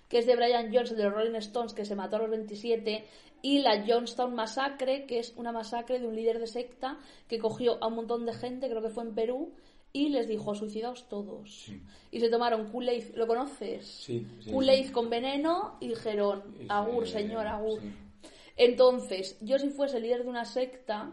[0.09, 3.05] que es de Brian el de los Rolling Stones, que se mató a los 27,
[3.41, 7.83] y la Johnstown Massacre, que es una masacre de un líder de secta que cogió
[7.83, 9.53] a un montón de gente, creo que fue en Perú,
[9.93, 11.67] y les dijo, suicidaos todos.
[12.11, 13.87] Y se tomaron Kool-Aid, ¿lo conoces?
[13.87, 14.93] Sí, sí, Kool-Aid sí.
[14.93, 17.81] con veneno y dijeron, agur, se- señor, agur.
[18.57, 21.13] Entonces, yo si fuese líder de una secta,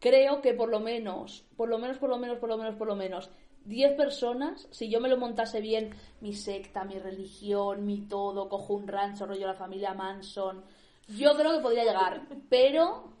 [0.00, 2.86] creo que por lo menos, por lo menos, por lo menos, por lo menos, por
[2.88, 3.30] lo menos,
[3.64, 8.74] 10 personas, si yo me lo montase bien, mi secta, mi religión, mi todo, cojo
[8.74, 10.64] un rancho, rollo la familia Manson,
[11.08, 13.12] yo creo que podría llegar, pero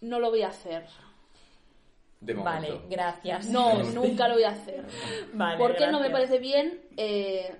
[0.00, 0.86] no lo voy a hacer.
[2.20, 3.46] De Vale, gracias.
[3.48, 4.84] No, nunca lo voy a hacer.
[5.34, 7.54] Vale, Porque no me parece bien eh,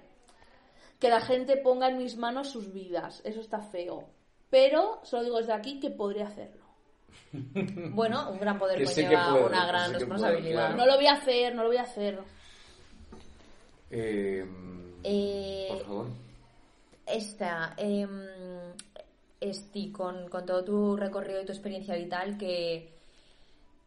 [0.99, 3.21] que la gente ponga en mis manos sus vidas.
[3.25, 4.09] Eso está feo.
[4.51, 6.64] Pero solo digo desde aquí que podría hacerlo.
[7.92, 10.53] Bueno, un gran poder conlleva que puede, una gran puede, responsabilidad.
[10.68, 10.77] claro.
[10.77, 12.18] No lo voy a hacer, no lo voy a hacer.
[13.90, 14.44] Eh,
[15.05, 16.07] Eh, por favor.
[17.07, 18.27] Esta, em,
[19.40, 22.97] Esti, con, con todo tu recorrido y tu experiencia vital, que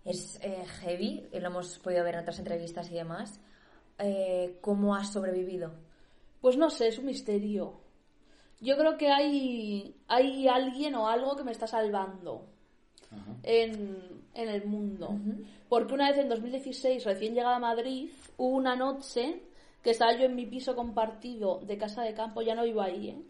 [0.05, 3.39] es eh, heavy, y lo hemos podido ver en otras entrevistas y demás,
[3.99, 5.73] eh, ¿cómo has sobrevivido?
[6.41, 7.79] Pues no sé, es un misterio.
[8.59, 12.47] Yo creo que hay, hay alguien o algo que me está salvando
[13.11, 13.35] Ajá.
[13.43, 15.15] en, en el mundo.
[15.69, 19.41] Porque una vez en 2016, recién llegada a Madrid, hubo una noche
[19.81, 23.09] que estaba yo en mi piso compartido de casa de campo, ya no vivo ahí,
[23.09, 23.21] ¿eh?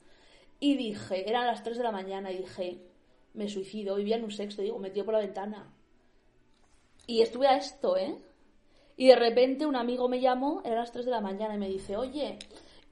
[0.60, 2.82] Y dije, eran las 3 de la mañana, y dije,
[3.34, 5.74] me suicido, vivía en un sexto, digo, metido por la ventana.
[7.12, 8.16] Y estuve a esto, ¿eh?
[8.96, 11.68] Y de repente un amigo me llamó, eran las 3 de la mañana, y me
[11.68, 12.40] dice, oye,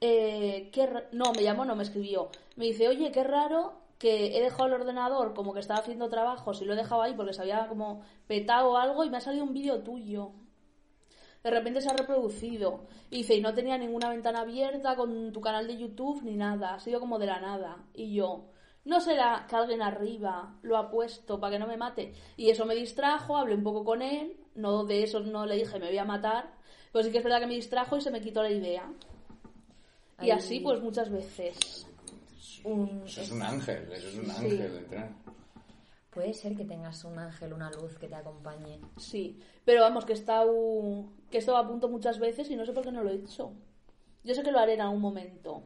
[0.02, 1.08] eh, qué ra-".
[1.10, 2.28] No, me llamó, no, me escribió.
[2.56, 6.60] Me dice, oye, qué raro que he dejado el ordenador como que estaba haciendo trabajos
[6.60, 9.20] y lo he dejado ahí porque se había como petado o algo y me ha
[9.22, 10.32] salido un vídeo tuyo.
[11.42, 12.88] De repente se ha reproducido.
[13.10, 16.74] Y dice, y no tenía ninguna ventana abierta con tu canal de YouTube ni nada.
[16.74, 17.86] Ha sido como de la nada.
[17.94, 18.50] Y yo,
[18.84, 22.12] no será que alguien arriba lo ha puesto para que no me mate.
[22.36, 24.36] Y eso me distrajo, hablé un poco con él.
[24.54, 26.52] No de eso no le dije, me voy a matar.
[26.92, 28.90] Pero sí que es verdad que me distrajo y se me quitó la idea.
[30.22, 31.86] Y así, pues muchas veces.
[32.64, 34.30] Un- Eso es un ángel, eso es un Sí.
[34.30, 34.76] ángel.
[34.76, 35.10] entrar.
[36.10, 38.80] Puede ser que tengas un ángel, una luz que te acompañe.
[38.98, 42.66] Sí, pero vamos, que he estado, que he estado a punto muchas veces y no
[42.66, 43.52] sé por qué no lo he hecho.
[44.24, 45.62] Yo sé que lo haré en algún momento.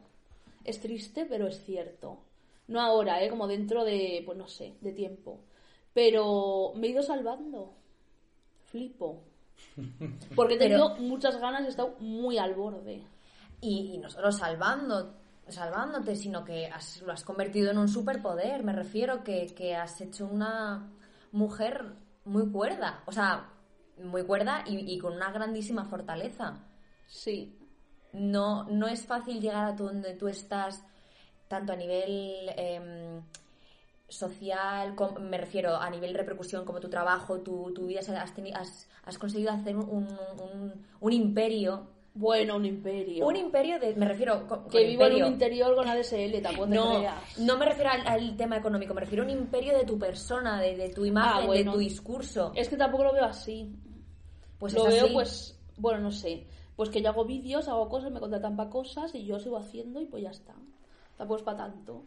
[0.63, 2.19] Es triste, pero es cierto.
[2.67, 3.29] No ahora, ¿eh?
[3.29, 5.41] Como dentro de, pues no sé, de tiempo.
[5.93, 7.73] Pero me he ido salvando.
[8.65, 9.23] Flipo.
[10.35, 13.03] Porque he Pero- tenido muchas ganas y he estado muy al borde.
[13.61, 15.13] Y, y no solo salvando,
[15.47, 18.63] salvándote, sino que has- lo has convertido en un superpoder.
[18.63, 20.91] Me refiero que, que has hecho una
[21.31, 21.85] mujer
[22.25, 23.03] muy cuerda.
[23.05, 23.51] O sea,
[24.03, 26.63] muy cuerda y, y con una grandísima fortaleza.
[27.07, 27.57] Sí,
[28.13, 30.83] No, no es fácil llegar a tu- donde tú estás,
[31.47, 33.21] tanto a nivel em,
[34.07, 39.17] social, me refiero a nivel repercusión, como tu trabajo, tu, tu vida, has, has, has
[39.17, 41.87] conseguido hacer un, un- un imperio.
[42.13, 43.25] bueno, un imperio.
[43.27, 46.67] Un imperio de, me refiero, con, que con vivo en un interior con ADSL, tampoco
[46.69, 47.39] te No, creas.
[47.39, 50.61] no me refiero al, al tema económico, me refiero a un imperio de tu persona,
[50.61, 51.71] de, de tu imagen, Ah, bueno.
[51.71, 52.51] de tu discurso.
[52.55, 53.75] Es que tampoco lo veo así.
[54.59, 55.13] Pues lo veo así.
[55.13, 59.13] pues bueno no sé pues que yo hago vídeos hago cosas me contratan para cosas
[59.13, 60.55] y yo sigo haciendo y pues ya está
[61.17, 62.03] tampoco es para tanto.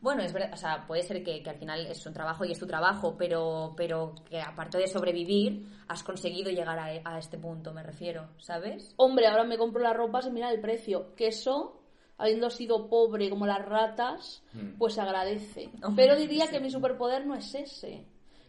[0.00, 2.52] Bueno, es verdad, o sea, puede ser que, que al final es un trabajo y
[2.52, 7.36] es tu trabajo, pero, pero que aparte de sobrevivir, has conseguido llegar a, a este
[7.36, 8.94] punto, me refiero, ¿sabes?
[8.96, 11.14] hombre ahora me compro las ropas y mira el precio.
[11.16, 11.80] Que eso
[12.16, 14.42] habiendo sido pobre como las ratas
[14.76, 15.70] pues se agradece.
[15.82, 18.06] Hombre, pero diría que mi superpoder no es ese.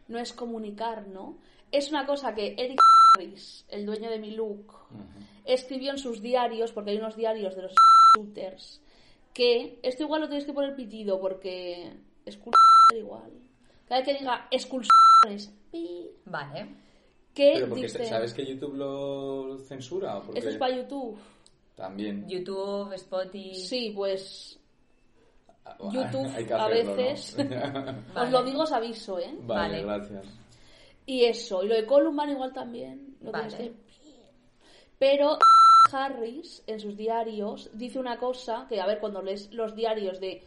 [0.08, 1.38] No es comunicar no
[1.72, 2.80] es una cosa que Eric
[3.16, 4.74] Harris el dueño de mi look
[5.46, 7.74] escribió en sus diarios, porque hay unos diarios de los
[8.16, 8.82] shooters,
[9.34, 11.94] que esto igual lo tenéis que poner pitido porque
[12.26, 12.40] es
[12.98, 13.32] igual.
[13.88, 16.68] Cada vez que diga expulsiones, pi, Vale.
[17.34, 20.18] que Pero porque dice, ¿sabes que YouTube lo censura?
[20.18, 21.18] ¿O porque esto es para YouTube.
[21.76, 22.28] También.
[22.28, 23.56] YouTube, Spotify.
[23.56, 24.56] Sí, pues
[25.66, 26.96] Ah, YouTube hay que a hacerlo, ¿no?
[26.98, 27.36] veces.
[27.38, 27.96] Vale.
[28.26, 29.34] os lo digo, os aviso, ¿eh?
[29.42, 29.84] vale, Vale.
[29.84, 30.26] gracias.
[31.06, 33.16] Y eso, y lo de Columban igual también.
[33.22, 33.48] Lo Vale.
[33.48, 33.90] tienes que-
[34.98, 35.38] Pero
[35.92, 40.44] Harris, en sus diarios, dice una cosa que, a ver, cuando lees los diarios de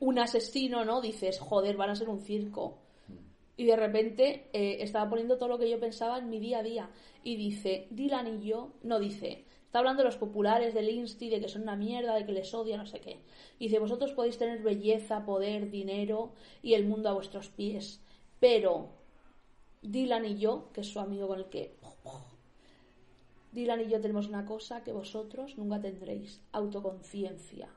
[0.00, 1.00] un asesino, ¿no?
[1.00, 2.78] Dices, joder, van a ser un circo.
[3.56, 6.62] Y de repente eh, estaba poniendo todo lo que yo pensaba en mi día a
[6.62, 6.90] día.
[7.24, 11.40] Y dice, Dylan y yo, no dice, está hablando de los populares del Insti, de
[11.40, 13.20] que son una mierda, de que les odia, no sé qué.
[13.58, 16.32] Y dice, vosotros podéis tener belleza, poder, dinero
[16.62, 18.00] y el mundo a vuestros pies.
[18.38, 18.90] Pero
[19.80, 21.75] Dylan y yo, que es su amigo con el que...
[23.56, 27.70] Dylan y yo tenemos una cosa que vosotros nunca tendréis, autoconciencia.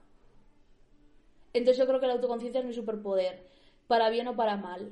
[1.53, 3.47] Entonces yo creo que la autoconciencia es mi superpoder,
[3.87, 4.91] para bien o para mal.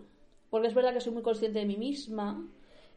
[0.49, 2.49] Porque es verdad que soy muy consciente de mí misma,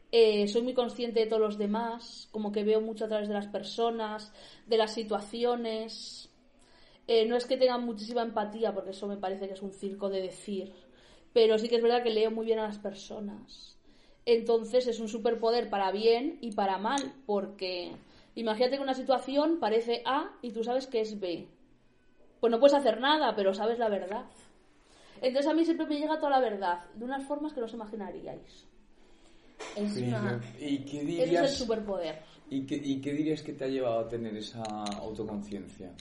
[0.09, 3.33] eh, soy muy consciente de todos los demás, como que veo mucho a través de
[3.33, 4.33] las personas,
[4.65, 6.29] de las situaciones.
[7.07, 10.09] Eh, no es que tenga muchísima empatía, porque eso me parece que es un circo
[10.09, 10.71] de decir,
[11.33, 13.80] pero sí que es verdad que leo muy bien a las personas.
[14.25, 17.91] Entonces es un superpoder para bien y para mal, porque
[18.35, 21.47] imagínate que una situación parece A y tú sabes que es B.
[22.39, 24.25] Pues no puedes hacer nada, pero sabes la verdad.
[25.21, 27.73] Entonces a mí siempre me llega toda la verdad, de unas formas que no os
[27.73, 28.65] imaginaríais.
[29.75, 30.41] Es una...
[30.59, 31.45] ¿Y qué Ese dirías?
[31.45, 32.19] es el superpoder.
[32.49, 34.63] ¿Y qué, ¿Y qué dirías que te ha llevado a tener esa
[34.99, 35.93] autoconciencia?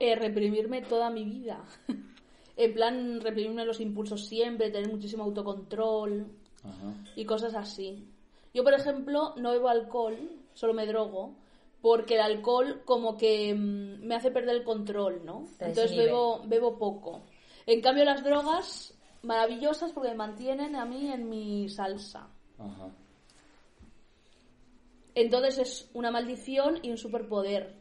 [0.00, 1.64] Eh, reprimirme toda mi vida.
[2.56, 6.26] en plan, reprimirme los impulsos siempre, tener muchísimo autocontrol
[6.64, 6.94] Ajá.
[7.16, 8.08] y cosas así.
[8.54, 10.16] Yo, por ejemplo, no bebo alcohol,
[10.54, 11.34] solo me drogo,
[11.80, 15.46] porque el alcohol como que mm, me hace perder el control, ¿no?
[15.58, 17.22] Te Entonces bebo, bebo poco.
[17.66, 22.28] En cambio, las drogas, maravillosas porque me mantienen a mí en mi salsa.
[22.58, 22.90] Ajá.
[25.14, 27.80] Entonces es una maldición y un superpoder.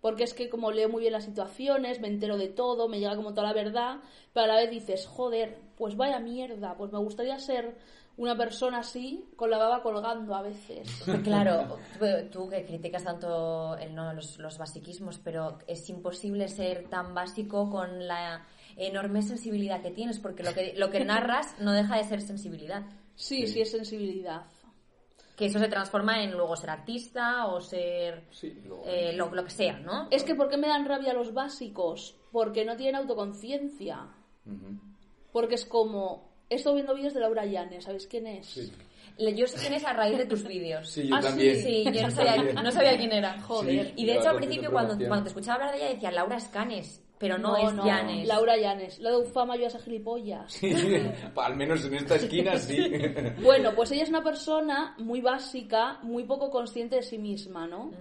[0.00, 3.14] Porque es que como leo muy bien las situaciones, me entero de todo, me llega
[3.14, 4.00] como toda la verdad,
[4.32, 7.76] pero a la vez dices, joder, pues vaya mierda, pues me gustaría ser
[8.16, 10.88] una persona así, con la baba colgando a veces.
[11.24, 16.88] Claro, tú, tú que criticas tanto el, no, los, los basiquismos, pero es imposible ser
[16.88, 18.46] tan básico con la
[18.76, 22.82] enorme sensibilidad que tienes, porque lo que, lo que narras no deja de ser sensibilidad.
[23.14, 24.42] Sí, sí, es sensibilidad.
[25.36, 28.54] Que eso se transforma en luego ser artista o ser Sí,
[28.86, 30.08] eh, lo, lo que sea, ¿no?
[30.10, 32.16] Es que ¿por qué me dan rabia los básicos?
[32.30, 34.08] Porque no tienen autoconciencia.
[35.32, 36.31] Porque es como...
[36.50, 38.46] He estado viendo vídeos de Laura Llanes, ¿sabéis quién es?
[38.46, 38.72] Sí.
[39.18, 40.88] Yo sé quién es a raíz de tus vídeos.
[40.90, 41.62] Sí, yo Ah, sí, también.
[41.62, 43.40] Sí, yo no sabía, no sabía quién era.
[43.42, 43.86] Joder.
[43.86, 43.92] Sí.
[43.96, 46.36] Y de hecho al la principio cuando, cuando te escuchaba hablar de ella decía Laura
[46.36, 48.26] Escanes, pero no, es Llanes.
[48.26, 48.98] Laura Llanes.
[48.98, 50.58] Lo de Ufama yo a esa gilipollas.
[51.36, 52.90] Al menos en esta esquina sí.
[53.42, 57.92] Bueno, pues ella es una persona muy básica, muy poco consciente de sí misma, ¿no?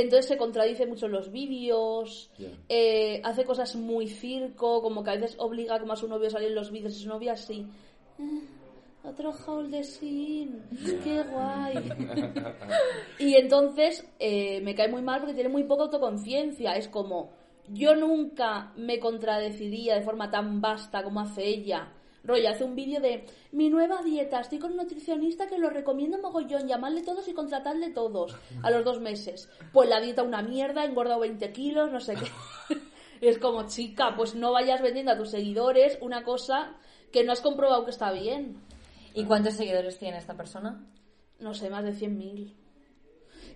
[0.00, 2.30] Entonces se contradice mucho en los vídeos,
[2.68, 6.30] eh, hace cosas muy circo, como que a veces obliga como a su novio a
[6.30, 7.66] salir en los vídeos y su novia así.
[8.18, 10.62] "Ah, Otro haul de sin,
[11.04, 11.74] qué guay.
[13.20, 16.72] y entonces eh, me cae muy mal porque tiene muy poca autoconciencia.
[16.76, 17.30] Es como,
[17.68, 21.92] yo nunca me contradeciría de forma tan vasta como hace ella.
[22.26, 26.18] Roya hace un vídeo de mi nueva dieta, estoy con un nutricionista que lo recomiendo
[26.18, 29.48] mogollón, llamadle todos y contratadle todos a los dos meses.
[29.72, 32.78] Pues la dieta una mierda, he engordado 20 kilos, no sé qué.
[33.20, 36.76] es como, chica, pues no vayas vendiendo a tus seguidores una cosa
[37.12, 38.60] que no has comprobado que está bien.
[39.14, 40.84] ¿Y cuántos seguidores tiene esta persona?
[41.38, 42.65] No sé, más de 100.000.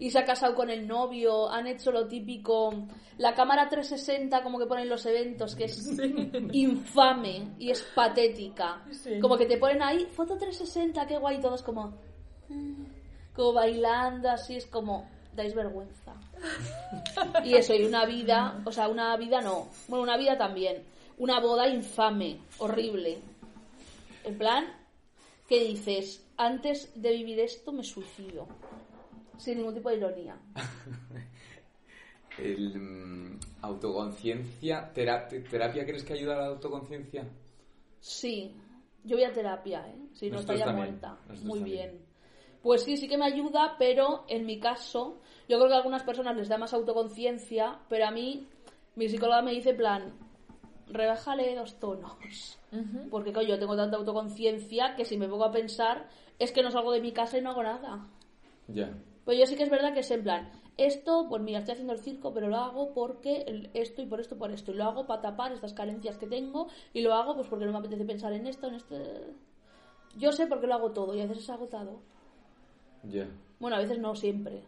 [0.01, 2.73] Y se ha casado con el novio, han hecho lo típico,
[3.19, 5.89] la cámara 360 como que ponen los eventos, que es
[6.53, 8.83] infame y es patética.
[9.21, 11.93] Como que te ponen ahí, foto 360, qué guay, todos como,
[12.49, 12.85] "Mm",
[13.35, 16.15] como bailando, así es como, dais vergüenza.
[17.45, 20.83] Y eso, y una vida, o sea, una vida no, bueno, una vida también,
[21.19, 23.19] una boda infame, horrible.
[24.25, 24.65] En plan,
[25.49, 28.47] que dices, antes de vivir esto me suicido.
[29.41, 30.37] Sin ningún tipo de ironía.
[32.39, 37.27] El, mm, autoconciencia, tera- te- ¿terapia crees que ayuda a la autoconciencia?
[38.01, 38.55] Sí,
[39.05, 39.97] yo voy a terapia, ¿eh?
[40.13, 41.19] Si no estaría también, muerta.
[41.29, 41.91] nosotros Muy también.
[41.91, 42.03] bien.
[42.63, 46.03] Pues sí, sí que me ayuda, pero en mi caso, yo creo que a algunas
[46.03, 48.47] personas les da más autoconciencia, pero a mí,
[48.97, 50.13] mi psicóloga me dice, en plan,
[50.89, 52.59] rebájale dos tonos.
[53.11, 56.71] Porque, coño, yo tengo tanta autoconciencia que si me pongo a pensar, es que no
[56.71, 58.07] salgo de mi casa y no hago nada.
[58.69, 58.95] Ya.
[59.25, 61.93] Pues yo sí que es verdad que es en plan, esto, pues mira, estoy haciendo
[61.93, 64.73] el circo, pero lo hago porque esto y por esto, por esto.
[64.73, 67.73] Y lo hago para tapar estas carencias que tengo y lo hago pues porque no
[67.73, 69.35] me apetece pensar en esto, en este...
[70.17, 72.01] Yo sé por qué lo hago todo y a veces es agotado.
[73.05, 73.29] Ya.
[73.59, 74.63] Bueno, a veces no siempre.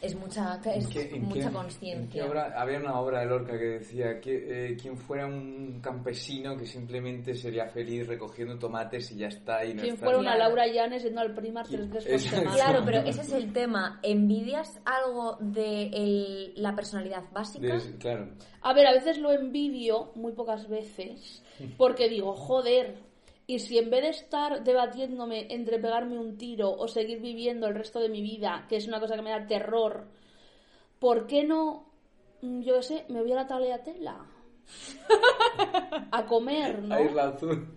[0.00, 2.26] Es mucha, es ¿En qué- en mucha qué- en qué conciencia.
[2.26, 6.66] obra- había una obra de Lorca que decía que eh, quien fuera un campesino que
[6.66, 9.64] simplemente sería feliz recogiendo tomates y ya está.
[9.64, 10.56] Y no Quien está- fuera una Claro.
[10.56, 12.28] Laura Llanes yendo al primar tres veces.
[12.52, 14.00] Claro, pero ese es el tema.
[14.02, 17.78] ¿Envidias algo de el- la personalidad básica?
[17.78, 18.28] de- claro.
[18.62, 21.44] A ver, a veces lo envidio, muy pocas veces,
[21.76, 22.96] porque digo, joder,
[23.52, 27.74] y si en vez de estar debatiéndome entre pegarme un tiro o seguir viviendo el
[27.74, 30.06] resto de mi vida, que es una cosa que me da terror,
[30.98, 31.84] ¿por qué no,
[32.40, 34.24] mm, yo qué sé, me voy a la tela
[36.10, 36.94] a comer, ¿no?
[36.94, 37.74] A Azul.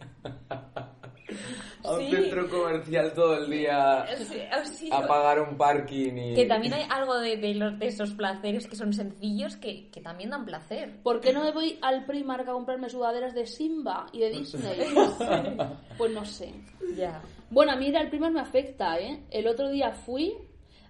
[1.87, 2.11] A un Sí.
[2.11, 4.05] centro comercial todo el día.
[4.17, 4.89] Sí, ah, sí.
[4.91, 6.33] A pagar un parking y.
[6.35, 10.01] Que también hay algo de, de los, de esos placeres que son sencillos que, que
[10.01, 11.01] también dan placer.
[11.03, 14.79] ¿Por qué no me voy al Primark a comprarme sudaderas de Simba y de Disney?
[15.97, 16.53] Pues no sé.
[16.95, 17.21] Ya.
[17.49, 19.23] Bueno, a mí ir al Primark me afecta, ¿eh?
[19.31, 20.33] El otro día fui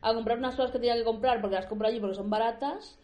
[0.01, 2.97] a comprar unas cosas que tenía que comprar porque las compro allí porque son baratas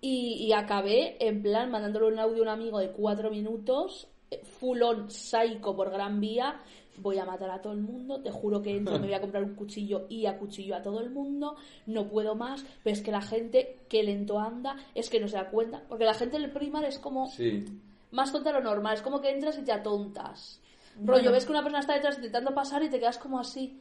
[0.00, 4.42] y, y acabé en plan mandándole un audio a un amigo de cuatro minutos, eh,
[4.44, 6.60] full on psycho por Gran Vía.
[6.98, 9.42] Voy a matar a todo el mundo, te juro que entro, me voy a comprar
[9.44, 11.56] un cuchillo y a cuchillo a todo el mundo,
[11.86, 15.36] no puedo más, pero es que la gente, que lento anda, es que no se
[15.36, 17.64] da cuenta, porque la gente del Primark es como Sí.
[18.12, 18.94] más tonta de lo normal.
[18.94, 20.60] Es como que entras y te atontas.
[21.04, 23.78] Rollo, ves que una persona está detrás intentando pasar y te quedas como así.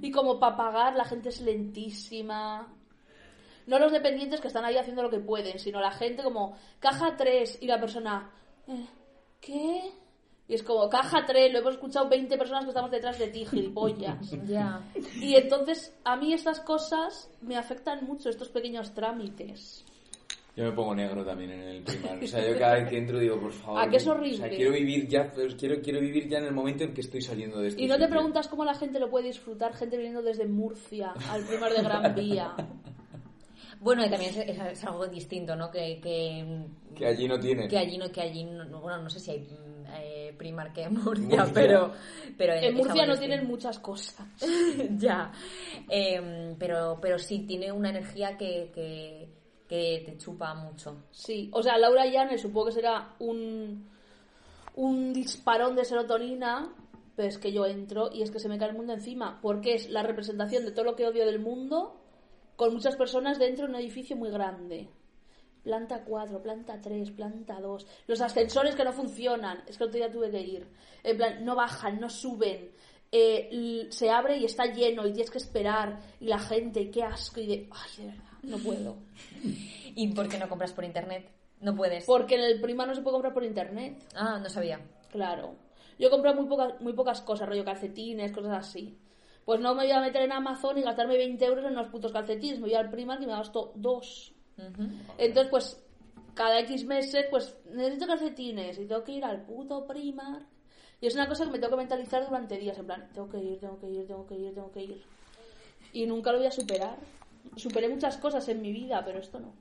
[0.00, 2.66] Y como para pagar, la gente es lentísima.
[3.66, 7.16] No los dependientes que están ahí haciendo lo que pueden, sino la gente como caja
[7.16, 8.30] 3 y la persona,
[8.66, 8.86] eh,
[9.40, 9.92] ¿qué?
[10.48, 13.46] Y es como caja 3, lo hemos escuchado 20 personas que estamos detrás de ti,
[13.46, 14.30] gilipollas.
[14.46, 14.82] Ya.
[15.20, 19.84] Y entonces a mí estas cosas me afectan mucho, estos pequeños trámites.
[20.54, 22.24] Yo me pongo negro también en el primario.
[22.24, 23.80] O sea, yo cada vez que entro digo, por favor.
[23.80, 24.36] ¿A que es O horrible?
[24.36, 27.22] sea, quiero vivir ya, pues, quiero, quiero vivir ya en el momento en que estoy
[27.22, 28.10] saliendo de este Y no te sitio.
[28.16, 32.14] preguntas cómo la gente lo puede disfrutar, gente viniendo desde Murcia al primar de Gran
[32.14, 32.54] Vía.
[33.80, 35.68] Bueno, y también es, es- es algo distinto, ¿no?
[35.68, 37.66] Que, que, Que allí no tiene.
[37.66, 39.40] que allí no, que allí no, no- bueno, no sé si hay
[39.94, 41.50] eh, Primark en Murcia, Murcia.
[41.52, 41.92] pero,
[42.36, 44.26] pero En Murcia no tienen muchas cosas.
[44.98, 45.32] ya.
[45.88, 49.28] Em, pero, pero sí, tiene una energía que, que,
[49.68, 51.04] que te chupa mucho.
[51.10, 53.88] Sí, o sea, Laura Llanes supongo que será un,
[54.76, 56.72] un disparón de serotonina,
[57.16, 59.74] pero es que yo entro y es que se me cae el mundo encima, porque
[59.74, 61.98] es la representación de todo lo que odio del mundo
[62.56, 64.88] con muchas personas dentro de un edificio muy grande.
[65.62, 67.86] Planta 4, planta 3, planta 2.
[68.08, 69.62] Los ascensores que no funcionan.
[69.66, 70.66] Es que el otro día tuve que ir.
[71.04, 72.70] En plan, no bajan, no suben.
[73.12, 76.00] Eh, se abre y está lleno y tienes que esperar.
[76.18, 77.40] Y la gente, qué asco.
[77.40, 78.96] Y de, ay, de verdad, no puedo.
[79.94, 81.30] ¿Y por qué no compras por internet?
[81.60, 82.04] No puedes.
[82.06, 84.02] Porque en el prima no se puede comprar por internet.
[84.16, 84.80] Ah, no sabía.
[85.12, 85.54] Claro.
[85.98, 88.98] Yo compro muy pocas, muy pocas cosas, rollo calcetines, cosas así.
[89.44, 92.12] Pues no me voy a meter en Amazon y gastarme 20 euros en unos putos
[92.12, 92.58] calcetines.
[92.58, 94.32] Me voy al Primark y me gasto dos.
[95.18, 95.82] Entonces, pues,
[96.34, 100.44] cada X meses, pues, necesito calcetines y tengo que ir al puto Primark.
[101.00, 103.38] Y es una cosa que me tengo que mentalizar durante días, en plan, tengo que
[103.38, 105.02] ir, tengo que ir, tengo que ir, tengo que ir.
[105.92, 106.96] Y nunca lo voy a superar.
[107.56, 109.52] Superé muchas cosas en mi vida, pero esto no.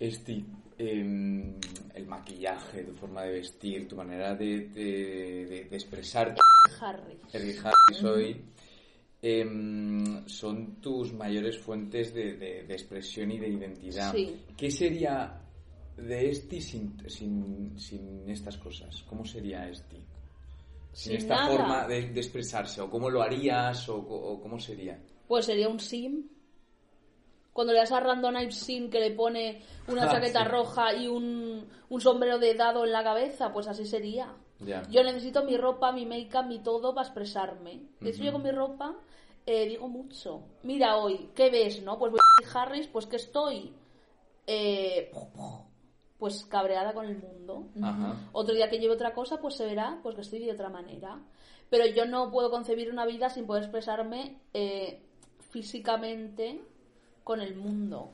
[0.00, 0.44] Esti,
[0.78, 1.54] em,
[1.94, 6.40] el maquillaje, tu forma de vestir, tu manera de, de, de- de expresarte,
[6.80, 7.18] Harry.
[7.32, 8.02] Eric Harris
[9.22, 14.12] em, son tus mayores fuentes de, de- de expresión y de identidad.
[14.12, 14.34] Sí.
[14.56, 15.40] ¿Qué sería
[15.96, 19.02] de Esti sin, sin, sin estas cosas?
[19.08, 19.96] ¿Cómo sería Esti?
[20.92, 21.48] Sin, Sin esta nada.
[21.56, 24.98] forma de, de expresarse, o cómo lo harías, o, o cómo sería.
[25.28, 26.24] Pues sería un sim.
[27.52, 30.48] Cuando le das a Random Sim que le pone una Ah, chaqueta sí.
[30.48, 34.32] roja y un, un sombrero de dado en la cabeza, pues así sería.
[34.90, 37.82] Yo necesito mi ropa, mi make-up, mi todo para expresarme.
[38.00, 38.94] De hecho, yo con mi ropa
[39.46, 40.42] eh, digo mucho.
[40.62, 41.98] Mira hoy, ¿qué ves, no?
[41.98, 43.72] Pues voy a Harris, pues que estoy
[44.46, 45.10] eh,
[46.18, 47.68] pues cabreada con el mundo.
[47.82, 48.16] Ajá.
[48.32, 51.18] Otro día que lleve otra cosa, pues se verá pues que estoy de otra manera.
[51.70, 55.02] Pero yo no puedo concebir una vida sin poder expresarme eh,
[55.50, 56.60] físicamente
[57.24, 58.10] con el mundo.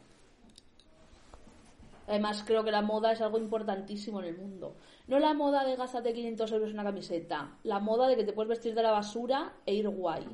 [2.06, 4.76] Además, creo que la moda es algo importantísimo en el mundo.
[5.06, 8.32] No la moda de gástate 500 euros en una camiseta, la moda de que te
[8.32, 10.26] puedes vestir de la basura e ir guay.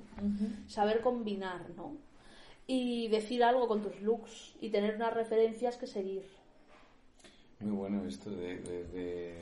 [0.67, 1.97] Saber combinar, ¿no?
[2.67, 6.23] Y decir algo con tus looks y tener unas referencias que seguir.
[7.61, 9.35] Muy bueno esto de, de- de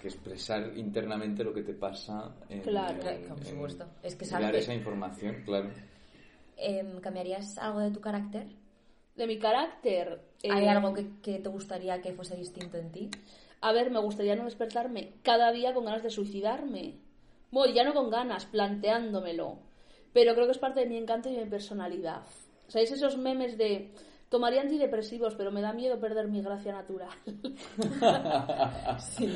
[0.00, 2.34] que expresar internamente lo que te pasa.
[2.48, 3.08] En, Claro.
[3.08, 3.86] en- Por en- supuesto.
[4.02, 5.70] Es que que- esa información, claro.
[6.56, 8.46] Em, ¿Cambiarías algo de tu carácter?
[9.16, 10.20] De mi carácter.
[10.50, 13.10] ¿Hay eh, algo que, que te gustaría que fuese distinto en ti?
[13.62, 16.96] A ver, me gustaría no despertarme cada día con ganas de suicidarme.
[17.50, 19.58] Bueno, ya no con ganas, planteándomelo.
[20.12, 22.22] Pero creo que es parte de mi encanto y de mi personalidad.
[22.68, 23.90] ¿Sabéis esos memes de
[24.28, 27.10] tomaría antidepresivos, pero me da miedo perder mi gracia natural?
[28.98, 29.32] Sí,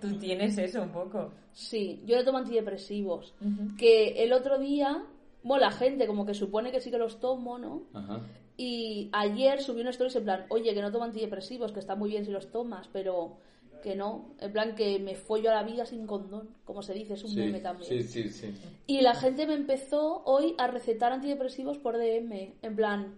[0.00, 1.32] tú tienes eso un poco.
[1.52, 3.34] sí, yo no tomo antidepresivos.
[3.78, 5.02] Que el otro día,
[5.42, 7.82] bueno, la gente como que supone que sí que los tomo, ¿no?
[7.94, 8.20] Ajá.
[8.56, 12.10] Y ayer subí una story en plan, oye, que no tomo antidepresivos, que está muy
[12.10, 13.38] bien si los tomas, pero
[13.82, 14.34] que no.
[14.38, 17.30] En plan, que me follo a la vida sin condón, como se dice, es un
[17.30, 17.88] Sí, meme también.
[17.88, 18.54] sí, sí, sí.
[18.86, 22.56] Y la gente me empezó hoy a recetar antidepresivos por DM.
[22.60, 23.14] En plan,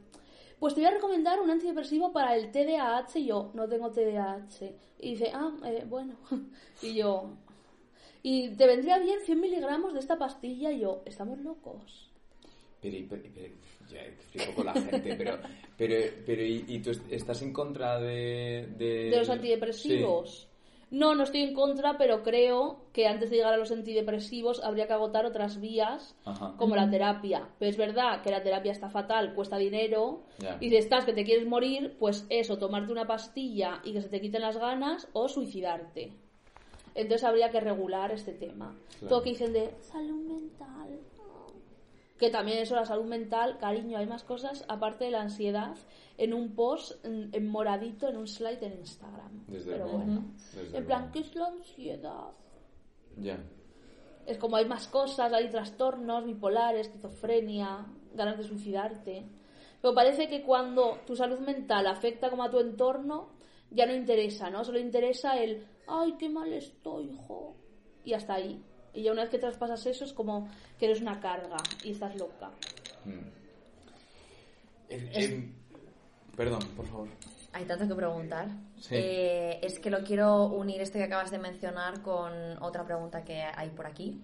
[0.60, 3.18] pues te voy a recomendar un antidepresivo para el TDAH.
[3.18, 4.72] Y yo, no tengo TDAH.
[5.00, 6.14] Y dice, ah, eh, bueno.
[6.82, 7.30] y yo,
[8.22, 10.70] y te vendría bien 100 miligramos de esta pastilla.
[10.70, 12.11] Y yo, estamos locos.
[12.82, 13.54] Pero, pero, pero-
[13.88, 15.38] ya flipo con la gente, pero,
[15.76, 15.94] pero,
[16.26, 18.68] pero ¿y, y tú estás en contra de...
[18.76, 20.48] De, de los antidepresivos.
[20.90, 24.86] No, no estoy en contra, pero creo que antes de llegar a los antidepresivos habría
[24.86, 26.54] que agotar otras vías, Ajá.
[26.58, 27.48] como la terapia.
[27.58, 30.58] Pero es verdad que la terapia está fatal, cuesta dinero, Ya.
[30.60, 34.08] y si estás que te quieres morir, pues eso, tomarte una pastilla y que se
[34.10, 36.12] te quiten las ganas o suicidarte.
[36.94, 38.76] Entonces habría que regular este tema.
[38.98, 39.08] Claro.
[39.08, 40.98] Todo que dicen de salud mental.
[42.18, 45.74] Que también eso, la salud mental, cariño, hay más cosas aparte de la ansiedad
[46.18, 49.44] en un post en, en moradito, en un slide en Instagram.
[49.48, 49.98] Desde Pero luego.
[49.98, 50.24] bueno.
[50.54, 51.10] Desde En plan.
[51.10, 52.30] ¿qué es la ansiedad?
[53.16, 53.38] Ya.
[54.26, 59.26] Es como hay más cosas, hay trastornos bipolares, esquizofrenia, ganas de suicidarte.
[59.80, 63.30] Pero parece que cuando tu salud mental afecta como a tu entorno,
[63.70, 64.64] ya no interesa, ¿no?
[64.64, 67.56] Solo interesa el, ay, qué mal estoy, hijo.
[68.04, 68.62] Y hasta ahí.
[68.94, 72.14] Y ya una vez que traspasas eso es como que eres una carga y estás
[72.16, 72.50] loca.
[74.88, 75.52] Eh, eh,
[76.36, 77.08] perdón, por favor.
[77.54, 78.48] Hay tanto que preguntar.
[78.80, 78.94] Sí.
[78.96, 82.32] Eh, es que lo quiero unir esto que acabas de mencionar con
[82.62, 84.20] otra pregunta que hay por aquí,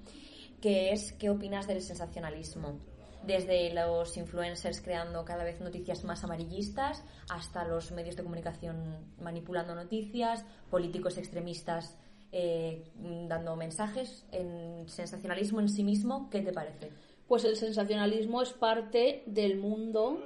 [0.61, 2.79] que es ¿qué opinas del sensacionalismo?
[3.23, 9.75] Desde los influencers creando cada vez noticias más amarillistas hasta los medios de comunicación manipulando
[9.75, 11.97] noticias, políticos extremistas
[12.33, 12.85] eh,
[13.29, 16.91] dando mensajes, en sensacionalismo en sí mismo, ¿qué te parece?
[17.27, 20.23] Pues el sensacionalismo es parte del mundo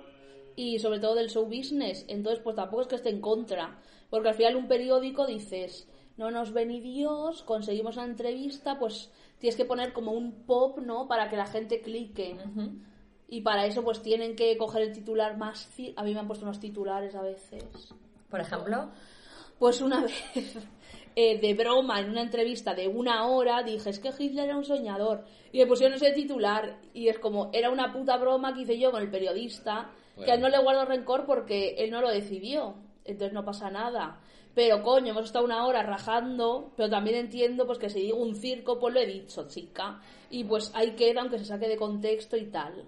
[0.57, 2.05] y sobre todo del show business.
[2.09, 3.79] Entonces, pues tampoco es que esté en contra.
[4.11, 9.11] Porque al final un periódico dices, no nos ve ni Dios, conseguimos una entrevista, pues
[9.39, 11.09] tienes que poner como un pop, ¿no?
[11.09, 12.37] Para que la gente clique.
[13.29, 15.69] Y para eso pues tienen que coger el titular más...
[15.97, 17.65] A mí me han puesto unos titulares a veces.
[18.29, 18.91] Por ejemplo,
[19.59, 20.59] Pues una vez,
[21.15, 24.65] eh, de broma, en una entrevista de una hora, dije, es que Hitler era un
[24.65, 25.25] soñador.
[25.53, 26.79] Y me pusieron ese titular.
[26.95, 30.35] Y es como, era una puta broma que hice yo con el periodista, que a
[30.35, 32.77] él no le guardo rencor porque él no lo decidió.
[33.05, 34.21] Entonces no pasa nada.
[34.55, 38.35] Pero coño, hemos estado una hora rajando, pero también entiendo pues que si digo un
[38.35, 40.01] circo, pues lo he dicho, chica.
[40.31, 42.87] Y pues ahí queda, aunque se saque de contexto y tal.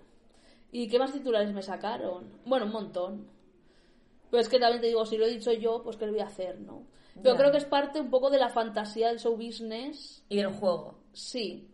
[0.72, 2.40] ¿Y qué más titulares me sacaron?
[2.44, 3.28] Bueno, un montón.
[4.30, 6.20] Pero es que también te digo, si lo he dicho yo, pues qué le voy
[6.20, 6.82] a hacer, ¿no?
[7.22, 7.38] Pero Ya.
[7.40, 10.98] creo que es parte un poco de la fantasía del show business, y del juego.
[11.12, 11.68] sí.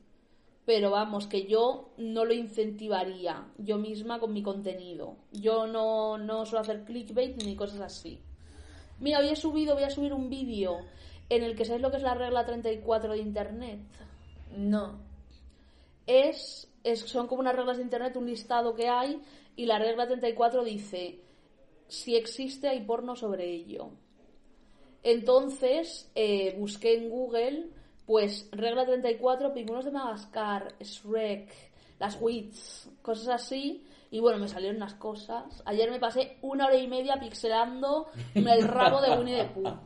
[0.67, 5.17] Pero vamos, que yo no lo incentivaría yo misma con mi contenido.
[5.33, 8.21] Yo no, no suelo hacer clickbait ni cosas así.
[9.01, 10.77] Mira, hoy he subido, voy a subir un vídeo
[11.29, 13.81] en el que sabes lo que es la regla 34 de internet.
[14.57, 14.99] No.
[16.07, 19.21] es, es- son como unas reglas de internet, un listado que hay,
[19.57, 21.21] y la regla 34 dice,
[21.89, 23.91] si existe hay porno sobre ello.
[25.03, 27.69] Entonces, eh, busqué en Google,
[28.07, 31.49] pues, regla 34, pingüinos de Madagascar, Shrek,
[31.99, 35.63] las Wits, cosas así, y bueno, me salieron unas cosas.
[35.65, 39.79] Ayer me pasé una hora y media pixelando el rabo de Winnie the Pooh.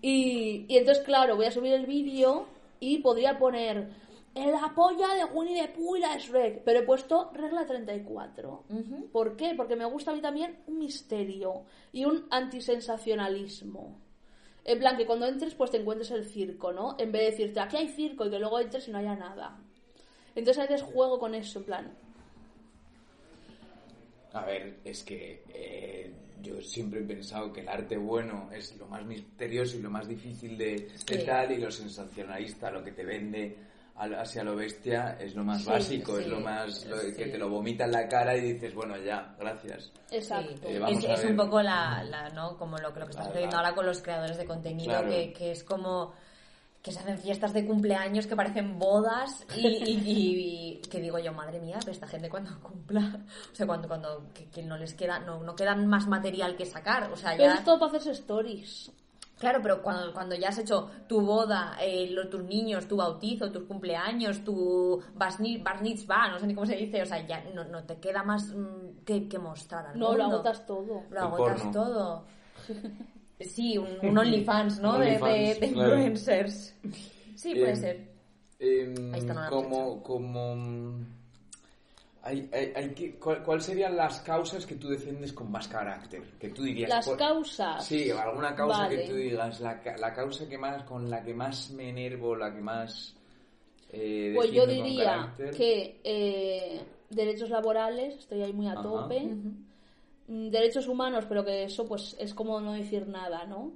[0.00, 2.46] Y, y entonces, claro, voy a subir el vídeo
[2.80, 3.90] y podría poner
[4.34, 8.64] la polla de Winnie the Pooh y la de Shrek, pero he puesto regla 34.
[9.12, 9.54] ¿Por qué?
[9.54, 13.98] Porque me gusta a mí también un misterio y un antisensacionalismo.
[14.64, 16.94] En plan, que cuando entres, pues te encuentres el circo, ¿no?
[16.98, 19.58] En vez de decirte, aquí hay circo y que luego entres y no haya nada.
[20.34, 21.92] Entonces a veces juego con eso, en plan,
[24.32, 26.10] A ver, es que eh,
[26.40, 30.08] yo siempre he pensado que el arte bueno es lo más misterioso y lo más
[30.08, 31.26] difícil de, de Sí.
[31.26, 33.54] tal, y lo sensacionalista, lo que te vende
[33.96, 37.12] hacia lo bestia, es lo más Sí, básico, sí, es lo más lo sí.
[37.14, 39.92] que te lo vomita en la cara y dices, bueno, ya, gracias.
[40.10, 40.66] exacto.
[40.68, 42.56] Eh, es, un poco la, la, ¿no?
[42.56, 45.08] como lo, que- lo que está Claro, sucediendo ahora con los creadores de contenido, Claro.
[45.08, 46.12] que, que es como
[46.82, 51.16] que se hacen fiestas de cumpleaños que parecen bodas y, y- y- y que digo
[51.20, 53.20] yo, madre mía, pero esta gente cuando cumpla,
[53.52, 56.66] o sea, cuando, cuando que, que no les queda, no, no quedan más material que
[56.66, 58.90] sacar, o sea, Pero es todo para hacerse stories.
[59.42, 63.50] Claro, pero cuando, cuando ya has hecho tu boda, eh, lo- tus niños, tu bautizo,
[63.50, 65.32] tus cumpleaños, tu bar
[65.82, 68.54] mitzvah, no sé ni cómo se dice, o sea, ya no, no te queda más
[68.54, 71.02] mm, que, que mostrar al No, lo agotas todo.
[71.10, 71.72] Lo El agotas porno.
[71.72, 72.24] todo.
[73.40, 74.92] Sí, un, un OnlyFans, ¿no?
[75.00, 75.96] De, de, OnlyFans, de claro.
[75.96, 76.74] influencers.
[77.34, 78.12] Sí, puede Eh, ser.
[78.60, 80.98] Em, Ahí está, como, como
[82.22, 86.22] hay, hay- hay que- ¿cuál, cuál serían las causas que tú defiendes con más carácter?
[86.38, 86.88] Que tú dirías.
[86.88, 87.84] Las por- causas.
[87.84, 89.02] Sí, alguna causa Vale.
[89.02, 92.34] que tú digas, la, ca- la causa que más, con la que más me enervo,
[92.36, 93.14] la que más.
[93.90, 98.82] eh, Pues yo diría que eh, derechos laborales, estoy ahí muy a Ajá.
[98.82, 99.20] tope.
[100.28, 103.72] Mm, Derechos humanos, pero que eso pues es como no decir nada, ¿no?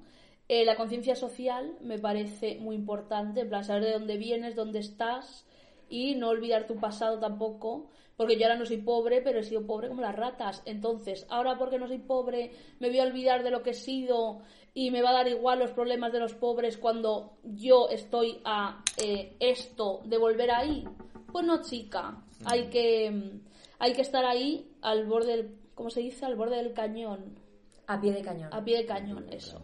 [0.48, 4.78] Eh, la conciencia social me parece muy importante, en plan saber de dónde vienes, dónde
[4.78, 5.44] estás
[5.90, 9.66] y no olvidar tu pasado tampoco, porque yo ahora no soy pobre, pero he sido
[9.66, 10.62] pobre como las ratas.
[10.64, 14.40] Entonces, ahora porque no soy pobre, me voy a olvidar de lo que he sido
[14.72, 18.82] y me va a dar igual los problemas de los pobres cuando yo estoy a
[18.96, 20.84] eh, esto de volver ahí.
[21.30, 23.40] Pues no, chica, hay que mm,
[23.78, 26.24] hay que estar ahí al borde del, ¿cómo se dice?
[26.24, 27.38] Al borde del cañón.
[27.86, 28.48] A pie de cañón.
[28.52, 29.60] A pie de cañón, eso.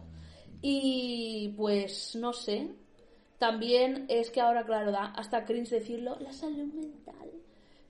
[0.61, 2.69] Y pues no sé.
[3.37, 7.31] También es que ahora, claro, da hasta cringe decirlo, la salud mental.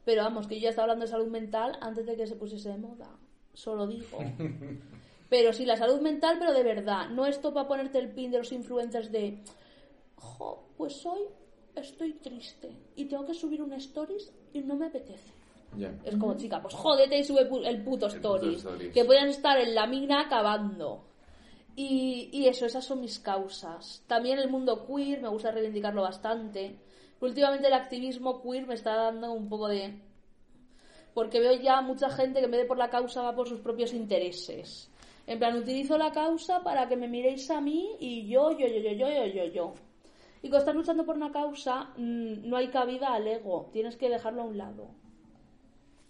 [0.05, 2.69] Pero vamos, que yo ya estaba hablando de salud mental antes de que se pusiese
[2.69, 3.09] de moda.
[3.53, 4.17] Solo digo.
[5.29, 7.09] Pero sí, la salud mental, pero de verdad.
[7.09, 9.39] No esto para ponerte el pin de los influencers de,
[10.15, 11.21] jo, pues hoy
[11.75, 15.31] estoy triste y tengo que subir un stories y no me apetece.
[15.75, 15.91] Ya.
[16.03, 18.59] Es como, chica, pues jódete y sube el puto stories.
[18.59, 18.93] stories.
[18.93, 21.03] Que podían estar en la mina acabando.
[21.75, 24.03] Y, y eso, esas son mis causas.
[24.05, 26.75] También el mundo queer, me gusta reivindicarlo bastante.
[27.23, 29.97] Últimamente el activismo queer me está dando un poco de...
[31.13, 33.61] Porque veo ya mucha gente que en vez de por la causa va por sus
[33.61, 34.89] propios intereses.
[35.25, 38.79] En plan, utilizo la causa para que me miréis a mí y yo, yo, yo,
[38.81, 39.73] yo, yo, yo, yo, yo.
[40.41, 43.69] Y cuando estás luchando por una causa, mm, no hay cabida al ego.
[43.71, 44.89] Tienes que dejarlo a un lado.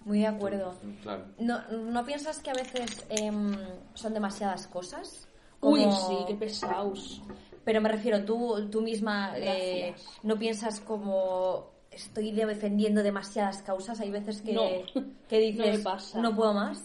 [0.06, 0.74] Muy de acuerdo.
[1.04, 1.26] Claro.
[1.38, 3.56] ¿No, ¿no piensas que a veces em,
[3.94, 5.28] son demasiadas cosas?
[5.62, 7.22] Uy, Como- sí, qué pesados.
[7.66, 14.00] Pero me refiero, tú, tú misma eh, no piensas como estoy defendiendo demasiadas causas.
[14.02, 14.68] Hay veces que, No.
[15.30, 16.22] que dices, No me pasa.
[16.22, 16.84] "No puedo más.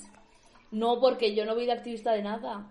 [0.70, 2.70] No, porque yo no voy de activista de nada.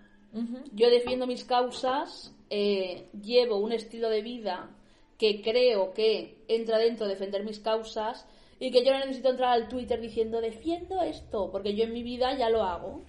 [0.73, 4.69] Yo defiendo mis causas, eh, llevo un estilo de vida
[5.17, 8.27] que creo que entra dentro de defender mis causas
[8.59, 12.03] y que yo no necesito entrar al Twitter diciendo defiendo esto, porque yo en mi
[12.03, 13.01] vida ya lo hago.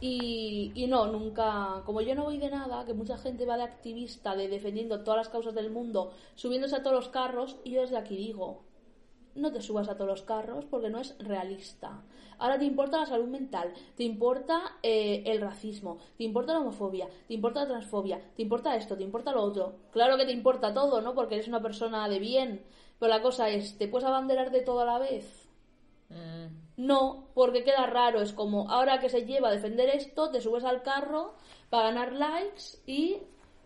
[0.00, 3.62] Y, y no, nunca, como yo no voy de nada, que mucha gente va de
[3.62, 7.80] activista, de defendiendo todas las causas del mundo, subiéndose a todos los carros, y yo
[7.80, 8.64] desde aquí digo,
[9.36, 12.02] no te subas a todos los carros porque no es realista.
[12.38, 17.08] Ahora te importa la salud mental, te importa eh, el racismo, te importa la homofobia,
[17.26, 19.76] te importa la transfobia, te importa esto, te importa lo otro.
[19.90, 21.14] Claro que te importa todo, ¿no?
[21.14, 22.64] Porque eres una persona de bien.
[22.98, 25.45] Pero la cosa es, ¿te puedes abanderar de todo a la vez?
[26.76, 28.20] No, porque queda raro.
[28.20, 31.34] Es como, ahora que se lleva a defender esto, te subes al carro
[31.70, 33.18] para ganar likes y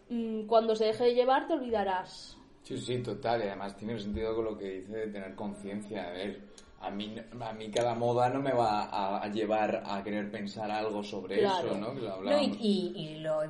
[0.09, 2.37] mm, cuando se deje de llevar te olvidarás.
[2.63, 3.41] Sí, sí, total.
[3.41, 6.07] Y además tiene sentido con lo que dice de tener conciencia.
[6.07, 6.41] A ver,
[6.81, 10.71] a mí, a mí cada moda no me va a, a llevar a querer pensar
[10.71, 11.69] algo sobre Claro.
[11.73, 11.95] eso, ¿no?
[11.95, 12.57] Que lo No, hablábamos.
[12.61, 13.41] y, y- y lo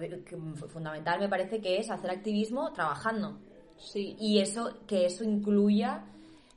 [0.69, 3.39] fundamental me parece que es hacer activismo trabajando.
[3.77, 4.17] Sí.
[4.19, 6.05] Y eso, que eso incluya,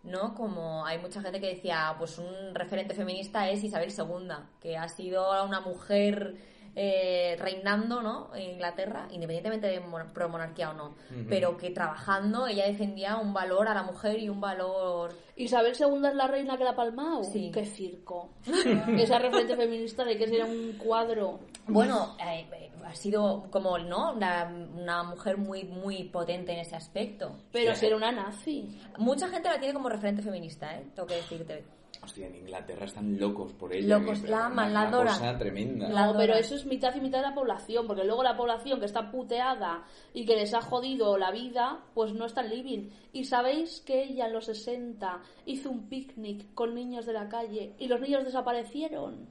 [0.03, 0.35] ¿no?
[0.35, 4.87] Como hay mucha gente que decía, pues un referente feminista es Isabel II, que ha
[4.89, 6.35] sido una mujer
[6.75, 8.33] eh, reinando, ¿no?
[8.35, 10.95] En Inglaterra, independientemente de mon- pro monarquía o no,
[11.29, 16.07] pero que trabajando ella defendía un valor a la mujer y un valor Isabel II
[16.07, 17.23] es la reina que la ha palmado.
[17.23, 17.51] Sí.
[17.53, 18.29] Qué circo.
[18.97, 21.39] Esa referente feminista de que era un cuadro.
[21.67, 24.13] Bueno, eh, eh, ha sido como, ¿no?
[24.13, 24.45] Una,
[24.75, 27.37] una mujer muy, muy potente en ese aspecto.
[27.51, 27.81] Pero Sí.
[27.81, 28.79] si era una nazi.
[28.97, 30.85] Mucha gente la tiene como referente feminista, ¿eh?
[30.95, 31.63] Tengo que decirte.
[32.03, 33.97] Hostia, en Inglaterra están locos por ella.
[33.97, 35.13] Locos, la aman, la adoran.
[35.13, 35.87] cosa tremenda.
[35.87, 38.79] La No, pero eso es mitad y mitad de la población, porque luego la población
[38.79, 42.89] que está puteada y que les ha jodido la vida, pues no están living.
[43.13, 47.73] Y sabéis que ella en los 60 hizo un picnic con niños de la calle
[47.79, 49.29] y los niños desaparecieron.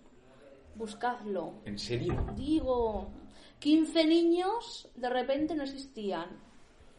[0.75, 1.61] Buscadlo.
[1.67, 2.27] ¿En serio?
[2.35, 3.11] Digo,
[3.59, 6.41] 15 niños de repente no existían.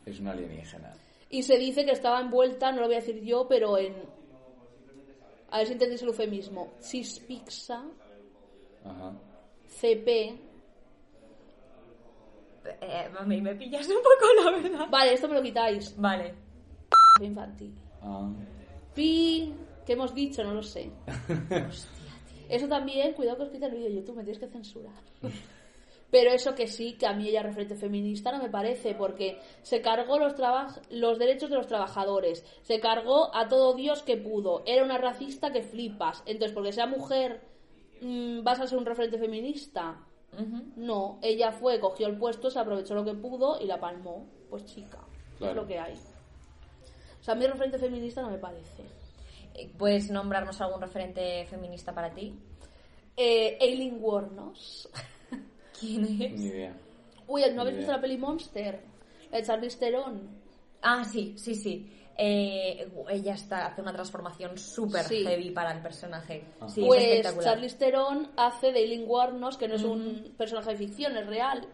[0.05, 0.93] Es una alienígena.
[1.32, 3.95] Y se dice que estaba envuelta, no lo voy a decir yo, pero en...
[5.54, 6.74] A ver si entendéis el eufemismo.
[6.82, 7.86] Cispixa,
[8.84, 9.14] Ajá.
[9.68, 10.10] CP...
[12.82, 14.88] Eh, a mí me pillas un poco, la verdad.
[14.89, 15.95] Vale, esto me lo quitáis.
[15.95, 16.34] Vale.
[17.22, 17.76] Infantil.
[18.01, 18.32] Ah.
[18.95, 19.54] Pi...
[19.86, 20.43] ¿Qué hemos dicho?
[20.43, 20.89] No lo sé.
[22.49, 25.04] Eso también, cuidado que os quita el vídeo de YouTube, me tienes que censurar.
[26.14, 29.82] Pero eso que sí, que a mí ella referente feminista no me parece, porque se
[29.82, 30.36] cargó los,
[30.91, 35.51] los derechos de los trabajadores, se cargó a todo Dios que pudo, era una racista
[35.51, 36.22] que flipas.
[36.28, 37.41] Entonces, porque sea mujer,
[38.01, 40.05] mm, ¿vas a ser un referente feminista?
[40.76, 44.28] No, ella fue, cogió el puesto, se aprovechó lo que pudo y la palmó.
[44.51, 44.99] Pues chica,
[45.39, 45.53] Claro.
[45.53, 45.93] es lo que hay.
[45.93, 48.84] O sea, a mí referente feminista no me parece.
[49.55, 52.36] Eh, ¿Puedes nombrarnos algún referente feminista para ti?
[53.18, 54.88] Eh, Aileen Wuornos.
[55.80, 56.39] ¿Quién es?
[56.39, 56.74] Ni idea.
[57.28, 58.82] Uy, ¿no habéis visto la peli Monster?
[59.32, 60.30] La de Charlize Theron.
[60.82, 61.89] Ah, sí, sí, sí.
[62.15, 65.24] Eh, ella está, hace una transformación súper Sí.
[65.26, 66.43] heavy para el personaje.
[66.67, 67.45] Sí, es pues espectacular.
[67.53, 71.67] Charlize Theron hace de Aileen Wuornos, que no es un personaje de ficción, es real.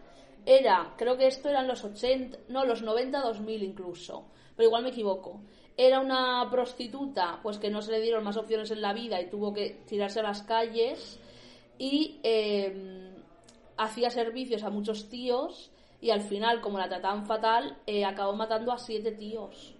[0.46, 4.24] Era, creo que esto eran los 80, no, los 90, 2000 incluso,
[4.56, 5.42] pero igual me equivoco.
[5.76, 9.28] Era una prostituta, pues que no se le dieron más opciones en la vida y
[9.28, 11.18] tuvo que tirarse a las calles
[11.78, 13.10] y eh,
[13.80, 15.70] hacía servicios a muchos tíos
[16.02, 19.74] y al final, como la trataban fatal, eh, acabó matando a siete tíos.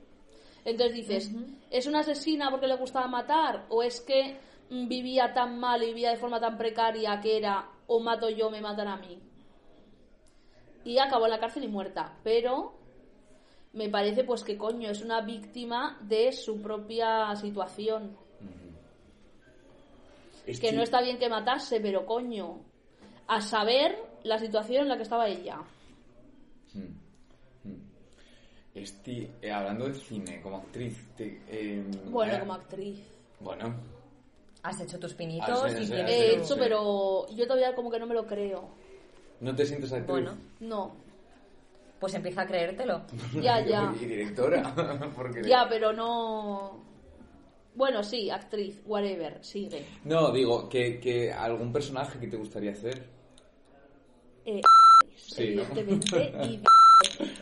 [0.64, 1.30] Entonces dices,
[1.70, 3.66] ¿es una asesina porque le gustaba matar?
[3.68, 4.38] ¿O es que
[4.70, 8.50] mm, vivía tan mal y vivía de forma tan precaria que era o mato yo,
[8.50, 9.18] me matan a mí?
[10.84, 12.18] Y acabó en la cárcel y muerta.
[12.24, 12.72] Pero
[13.74, 18.16] me parece pues que coño, es una víctima de su propia situación.
[20.46, 22.69] Es Que no está bien que matase, pero coño,
[23.30, 25.58] a saber la situación en la que estaba ella.
[28.74, 30.96] Esti- eh, hablando de cine, como actriz.
[31.16, 33.00] te- eh, Bueno, eh, como actriz.
[33.40, 33.74] Bueno,
[34.62, 36.54] Has hecho tus pinitos sí, y He hecho, sí.
[36.58, 38.68] pero yo todavía como que no me lo creo.
[39.40, 40.08] ¿no te sientes actriz?
[40.10, 40.94] Bueno, No.
[41.98, 43.02] pues empieza a creértelo.
[43.40, 43.92] Ya, ya.
[44.00, 44.74] Y directora.
[45.16, 45.42] Porque...
[45.48, 46.84] Ya, pero no.
[47.74, 49.86] Bueno, sí, actriz, whatever, sigue.
[50.04, 53.19] No, digo, que, que algún personaje que te gustaría hacer.
[54.58, 54.62] Eh,
[55.16, 55.62] Sí, ¿no?
[55.62, 56.32] evidentemente.
[56.50, 56.60] y-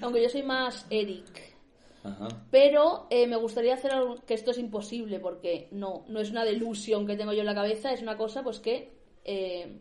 [0.03, 1.57] Aunque yo soy más Eric.
[2.05, 2.29] Ajá.
[2.51, 6.45] Pero eh, me gustaría hacer algo que esto es imposible porque no, no es una
[6.45, 8.93] delusión que tengo yo en la cabeza, es una cosa pues que
[9.25, 9.79] eh,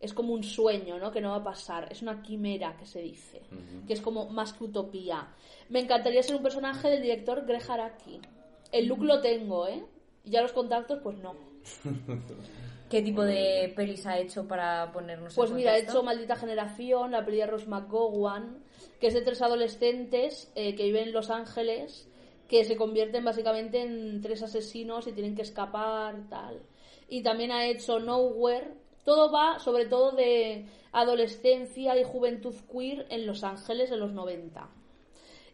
[0.00, 1.10] es como un sueño, ¿no?
[1.10, 3.42] Que no va a pasar, es una quimera que se dice,
[3.86, 5.28] que es como más que utopía.
[5.68, 8.20] Me encantaría ser un personaje del director Greg Araki.
[8.72, 9.82] El look lo tengo, ¿eh?
[10.24, 11.34] Y ya los contactos, pues no.
[12.88, 15.98] ¿Qué tipo de pelis ha hecho para ponernos en Pues mira, contexto?
[15.98, 18.62] hecho Maldita Generación, la peli de Ross McGowan,
[19.00, 22.08] que es de tres adolescentes eh, que viven en Los Ángeles,
[22.48, 26.62] que se convierten básicamente en tres asesinos y tienen que escapar, tal.
[27.08, 28.74] Y también ha hecho Nowhere.
[29.04, 34.68] Todo va sobre todo de adolescencia y juventud queer en Los Ángeles en los 90.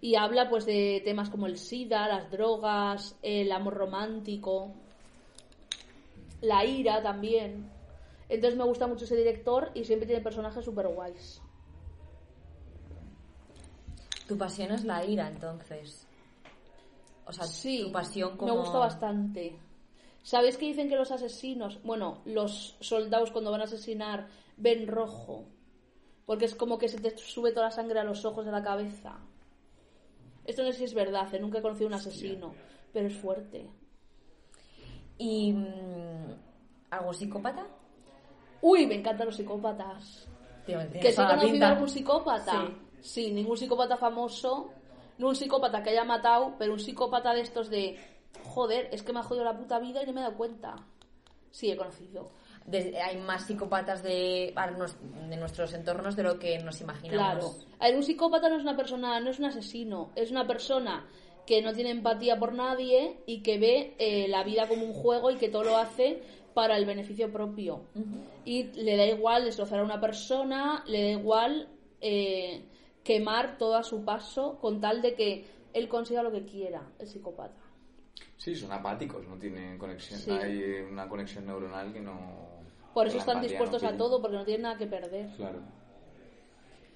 [0.01, 4.74] Y habla pues de temas como el SIDA, las drogas, el amor romántico,
[6.43, 7.70] la ira también.
[8.28, 11.40] Entonces me gusta mucho ese director y siempre tiene personajes super guays.
[14.28, 16.07] Tu pasión es la ira, entonces.
[17.26, 18.53] O sea, Sí, tu pasión como...
[18.53, 19.59] me gusta bastante.
[20.22, 25.47] ¿Sabéis que dicen que los asesinos, bueno, los soldados cuando van a asesinar ven rojo?
[26.26, 28.62] Porque es como que se te sube toda la sangre a los ojos de la
[28.62, 29.18] cabeza.
[30.45, 31.40] Esto no sé si es verdad, ¿eh?
[31.40, 32.55] nunca he conocido un asesino,
[32.93, 33.68] pero es fuerte.
[35.23, 36.35] ¿Y mm,
[36.91, 37.64] algo psicópata?
[38.61, 40.27] Uy, me encantan los psicópatas.
[40.66, 42.66] Tío, ¿Que se ha conocido algún psicópata?
[42.66, 42.77] Sí.
[43.01, 44.70] Sí, ningún psicópata famoso,
[45.18, 47.99] no un psicópata que haya matado, pero un psicópata de estos de,
[48.45, 50.75] joder, es que me ha jodido la puta vida y no me he dado cuenta.
[51.53, 52.31] Sí, he conocido.
[52.66, 54.55] De- hay más psicópatas de,
[55.29, 57.57] de nuestros entornos de lo que nos imaginamos.
[57.57, 57.75] Claro.
[57.79, 61.05] A ver, un psicópata no es una persona, no es un asesino, es una persona
[61.47, 65.30] que no tiene empatía por nadie y que ve eh, la vida como un juego
[65.30, 66.22] y que todo lo hace
[66.55, 67.82] para el beneficio propio.
[68.45, 71.68] Y le da igual destrozar a una persona, le da igual
[72.01, 72.64] eh,
[73.03, 77.09] quemar todo a su paso con tal de que él consiga lo que quiera, el
[77.09, 77.62] psicópata.
[78.36, 80.20] Sí, son apáticos, no tienen conexión.
[80.20, 80.30] Sí.
[80.30, 82.18] Hay una conexión neuronal que no.
[82.93, 85.30] Por eso están dispuestos no a todo, porque no tienen nada que perder.
[85.36, 85.61] Claro.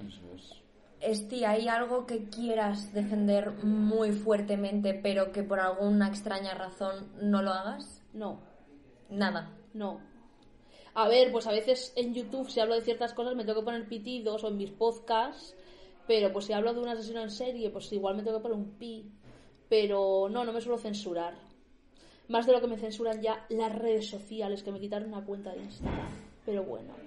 [0.06, 0.65] Eso es.
[1.00, 7.42] Esti, ¿hay algo que quieras defender muy fuertemente, pero que por alguna extraña razón no
[7.42, 8.02] lo hagas?
[8.12, 8.40] No,
[9.10, 9.50] Nada.
[9.72, 10.00] No.
[10.94, 13.64] A ver, pues a veces en YouTube si hablo de ciertas cosas me tengo que
[13.64, 15.54] poner pitidos o en mis podcasts,
[16.06, 18.58] pero pues si hablo de un asesino en serie, pues igual me tengo que poner
[18.58, 19.10] un pi.
[19.68, 21.34] Pero no, no me suelo censurar.
[22.28, 25.52] Más de lo que me censuran ya las redes sociales, que me quitaron una cuenta
[25.52, 26.08] de Instagram.
[26.44, 27.05] Pero bueno.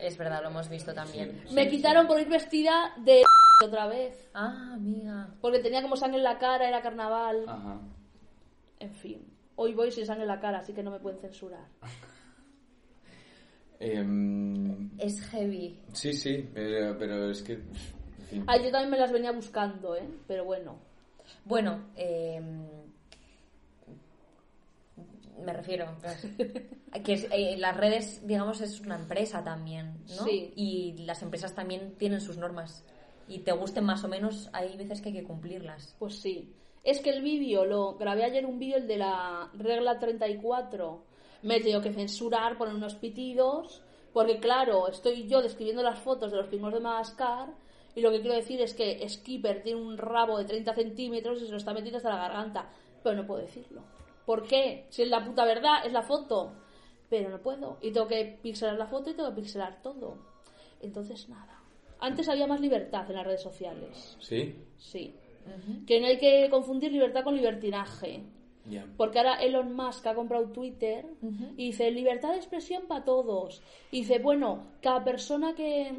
[0.00, 1.42] Es verdad, lo hemos visto también.
[1.52, 3.22] me quitaron por ir vestida de
[3.66, 4.30] otra vez.
[4.34, 5.28] Ah, amiga.
[5.40, 7.44] Porque tenía como sangre en la cara, era carnaval.
[7.46, 7.80] Ajá.
[8.78, 9.26] En fin.
[9.56, 11.66] Hoy voy sin sangre en la cara, así que no me pueden censurar.
[13.82, 15.78] Em, Es heavy.
[15.94, 17.54] sí, sí, pero, pero es que...
[17.54, 18.44] en fin.
[18.46, 20.06] Ah, yo también me las venía buscando, ¿eh?
[20.26, 20.76] Pero bueno.
[21.46, 22.42] Bueno, eh,
[25.44, 26.26] me refiero pues,
[27.04, 30.24] que es- eh, las redes, digamos, es una empresa también, ¿no?
[30.24, 30.52] Sí.
[30.56, 32.84] Y las empresas también tienen sus normas.
[33.28, 35.94] Y te gusten más o menos, hay veces que hay que cumplirlas.
[35.98, 36.52] Pues sí.
[36.82, 41.04] Es que el vídeo, lo grabé ayer un vídeo, el de la regla 34.
[41.42, 43.82] Me he tenido que censurar, poner unos pitidos,
[44.12, 47.48] porque claro, estoy yo describiendo las fotos de los pingüinos de Madagascar
[47.94, 51.46] y lo que quiero decir es que Skipper tiene un rabo de 30 centímetros y
[51.46, 52.68] se lo está metiendo hasta la garganta.
[53.02, 53.82] Pero no puedo decirlo.
[54.30, 54.86] ¿Por qué?
[54.90, 56.52] Si es la puta verdad, es la foto.
[57.08, 57.78] Pero no puedo.
[57.82, 60.18] Y tengo que pixelar la foto y tengo que pixelar todo.
[60.80, 61.60] Entonces, nada.
[61.98, 64.16] Antes había más libertad en las redes sociales.
[64.20, 64.54] ¿Sí?
[64.78, 65.16] Sí.
[65.84, 68.22] Que no hay que confundir libertad con libertinaje.
[68.66, 68.86] Ya.
[68.96, 71.06] Porque ahora Elon Musk ha comprado Twitter
[71.56, 73.60] y dice libertad de expresión para todos.
[73.90, 75.92] Y dice, bueno, cada persona que,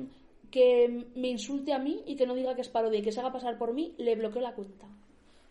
[0.49, 3.19] que me insulte a mí y que no diga que es parodia y que se
[3.19, 4.87] haga pasar por mí, le bloqueo la cuenta.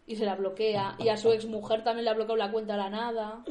[0.06, 0.96] Y se la bloquea.
[0.98, 3.44] Y a su exmujer también le ha bloqueado la cuenta a la nada.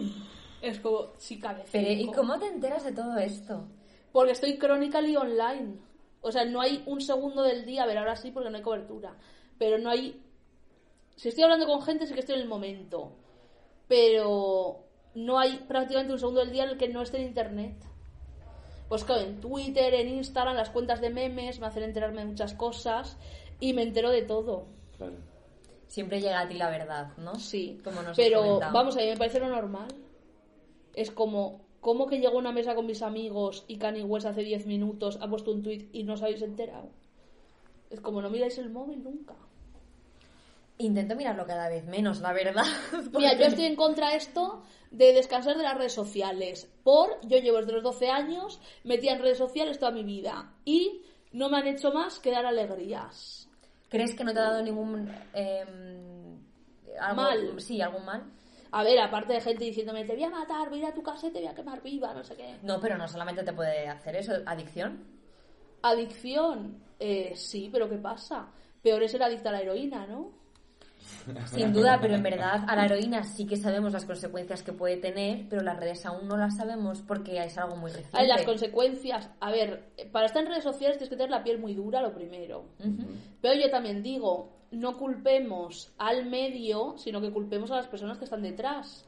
[0.62, 3.68] Es como, chica de Pero, ¿y cómo te enteras de todo esto?
[4.12, 5.78] Porque estoy chronically online.
[6.22, 8.64] O sea, no hay un segundo del día, a ver, ahora sí porque no hay
[8.64, 9.16] cobertura.
[9.58, 10.22] Pero no hay...
[11.16, 13.14] Si estoy hablando con gente, sí que estoy en el momento.
[13.88, 14.86] Pero
[15.16, 17.76] no hay prácticamente un segundo del día en el que no esté en internet.
[18.88, 22.54] Pues claro, en Twitter, en Instagram, las cuentas de memes me hacen enterarme de muchas
[22.54, 23.18] cosas
[23.60, 24.66] y me entero de todo.
[24.97, 25.14] Claro.
[25.90, 27.36] Siempre llega a ti la verdad, ¿no?
[27.36, 29.88] Sí, Como nos pero vamos, a mí me parece lo normal.
[30.94, 34.44] Es como, ¿cómo que llego a una mesa con mis amigos y Kanye West hace
[34.44, 36.92] 10 minutos ha puesto un tweet y no os habéis enterado?
[37.90, 39.34] Es como no miráis el móvil nunca.
[40.78, 42.66] Intento mirarlo cada vez menos, la verdad.
[43.18, 44.62] Mira, yo estoy en contra de esto
[44.92, 46.70] de descansar de las redes sociales.
[46.84, 51.02] Por, yo llevo desde los 12 años metida en redes sociales toda mi vida y
[51.32, 53.39] no me han hecho más que dar alegrías.
[53.90, 55.10] ¿Crees que no te ha dado ningún...
[57.00, 57.60] algo- Mal.
[57.62, 58.24] Sí, algún mal.
[58.72, 61.02] A ver, aparte de gente diciéndome, te voy a matar, voy a ir a tu
[61.02, 62.58] casa y te voy a quemar viva, no sé qué.
[62.62, 65.04] No, pero no solamente te puede hacer eso, adicción.
[65.82, 68.48] Adicción, eh, sí, pero ¿qué pasa?
[68.84, 70.32] Peor es ser adicta a la heroína, ¿no?
[71.45, 74.97] Sin duda, pero en verdad a la heroína sí que sabemos las consecuencias que puede
[74.97, 78.18] tener, pero las redes aún no las sabemos porque es algo muy reciente.
[78.18, 79.30] Hay las consecuencias.
[79.39, 82.14] A ver, para estar en redes sociales tienes que tener la piel muy dura, lo
[82.14, 82.66] primero.
[83.41, 88.26] Pero yo también digo, no culpemos al medio, sino que culpemos a las personas que
[88.26, 89.05] están detrás.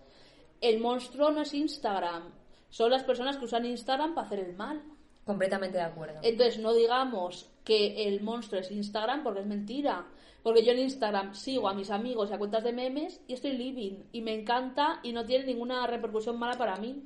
[0.59, 2.31] El monstruo no es Instagram,
[2.71, 4.81] son las personas que usan Instagram para hacer el mal.
[5.25, 6.19] Completamente de acuerdo.
[6.23, 10.05] Entonces no digamos que el monstruo es Instagram porque es mentira.
[10.43, 13.51] Porque yo en Instagram sigo a mis amigos y a cuentas de memes y estoy
[13.53, 17.03] living y me encanta y no tiene ninguna repercusión mala para mí.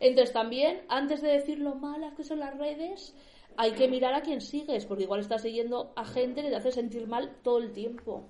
[0.00, 3.14] Entonces también, antes de decir lo malas que son las redes,
[3.56, 6.72] hay que mirar a quién sigues, porque igual estás siguiendo a gente que te hace
[6.72, 8.24] sentir mal todo el tiempo.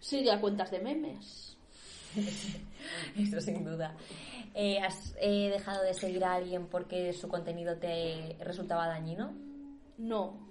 [0.00, 1.56] Sigue a cuentas de memes.
[3.18, 3.94] Eso sin duda.
[4.54, 9.34] Eh, ¿Has eh, dejado de seguir a alguien porque su contenido te resultaba dañino?
[9.98, 10.43] No.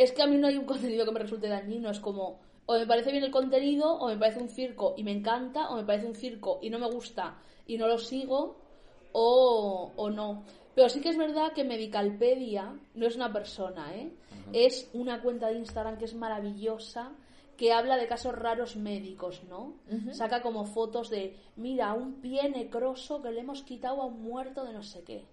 [0.00, 1.90] Es que a mí no hay un contenido que me resulte dañino.
[1.90, 5.12] Es como, o me parece bien el contenido, o me parece un circo y me
[5.12, 7.36] encanta, o me parece un circo y no me gusta
[7.66, 8.56] y no lo sigo,
[9.12, 10.44] o, o no.
[10.74, 14.10] Pero sí que es verdad que Medicalpedia no es una persona, ¿eh?
[14.54, 17.12] Es una cuenta de Instagram que es maravillosa,
[17.58, 19.74] que habla de casos raros médicos, ¿no?
[20.12, 24.64] Saca como fotos de, mira, un pie necroso que le hemos quitado a un muerto
[24.64, 25.26] de no sé qué.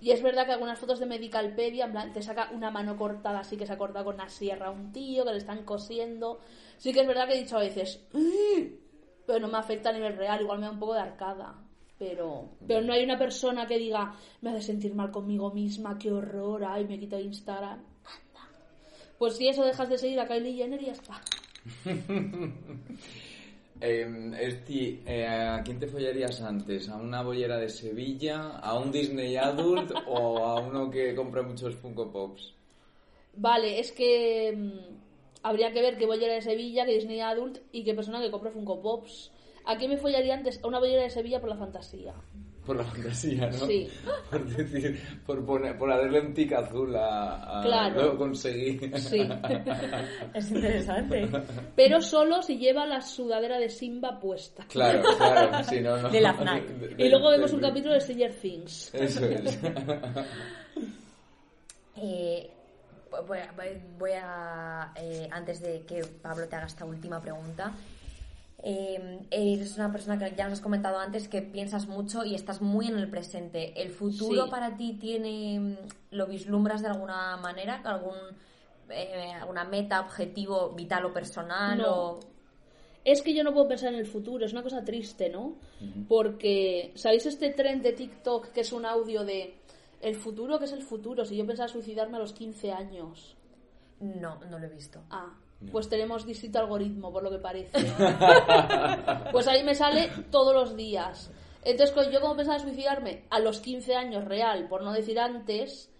[0.00, 3.56] Y es verdad que algunas fotos de Medicalpedia, en te saca una mano cortada así
[3.56, 6.40] que se ha cortado con una sierra a un tío, que le están cosiendo.
[6.78, 8.70] Sí que es verdad que he dicho a veces, "Ugh",
[9.26, 11.54] pero no me afecta a nivel real, igual me da un poco de arcada.
[11.98, 16.10] Pero, pero no hay una persona que diga, me hace sentir mal conmigo misma, qué
[16.10, 17.78] horror, ay, me quito Instagram.
[17.78, 18.48] Anda.
[19.18, 21.20] Pues si eso dejas de seguir a Kylie Jenner y ya está.
[23.80, 26.88] Eh, Esti, eh, ¿a quién te follarías antes?
[26.90, 28.58] ¿A una bollera de Sevilla?
[28.58, 29.92] ¿A un Disney Adult?
[30.06, 32.54] ¿O a uno que compra muchos Funko Pops?
[33.36, 34.96] Vale, es que mm,
[35.42, 38.50] habría que ver qué bollera de Sevilla, qué Disney Adult y qué persona que compra
[38.50, 39.32] Funko Pops.
[39.64, 40.62] ¿A quién me follaría antes?
[40.62, 42.14] A una bollera de Sevilla por la fantasía.
[42.70, 43.66] Por la fantasía, ¿no?
[43.66, 43.88] Sí.
[44.30, 48.00] Por decir, por, poner, por hacerle un tic azul a, a Claro.
[48.12, 48.78] lo conseguí.
[48.96, 49.28] Sí.
[50.34, 51.28] Es interesante.
[51.74, 54.64] Pero solo si lleva la sudadera de Simba puesta.
[54.68, 56.10] Claro, claro, sí, no, no.
[56.10, 56.64] De la FNAC.
[56.68, 58.94] De- Y luego de- vemos un de- capítulo de Stranger Things.
[58.94, 59.58] Eso es.
[61.96, 62.50] Eh,
[63.26, 63.52] voy a,
[63.98, 67.72] voy a, eh, antes de que Pablo te haga esta última pregunta,
[68.62, 72.60] eh, eres una persona que ya nos has comentado antes que piensas mucho y estás
[72.60, 73.80] muy en el presente.
[73.80, 74.50] ¿El futuro Sí.
[74.50, 75.76] para ti tiene, mm,
[76.12, 77.80] lo vislumbras de alguna manera?
[77.84, 78.16] ¿Algún,
[78.90, 81.78] eh, ¿Alguna meta, objetivo vital o personal?
[81.78, 81.94] No.
[81.94, 82.20] O...
[83.02, 85.54] Es que yo no puedo pensar en el futuro, es una cosa triste, ¿no?
[86.06, 89.54] Porque, ¿sabéis este tren de TikTok que es un audio de
[90.02, 90.58] el futuro?
[90.58, 91.24] ¿Qué es el futuro?
[91.24, 93.36] Si yo pensaba suicidarme a los 15 años.
[94.00, 95.02] No, no lo he visto.
[95.10, 95.32] Ah,
[95.70, 97.78] pues tenemos distinto algoritmo, por lo que parece.
[99.32, 101.30] pues ahí me sale todos los días.
[101.62, 105.90] Entonces, yo como pensaba suicidarme a los 15 años real, por no decir antes,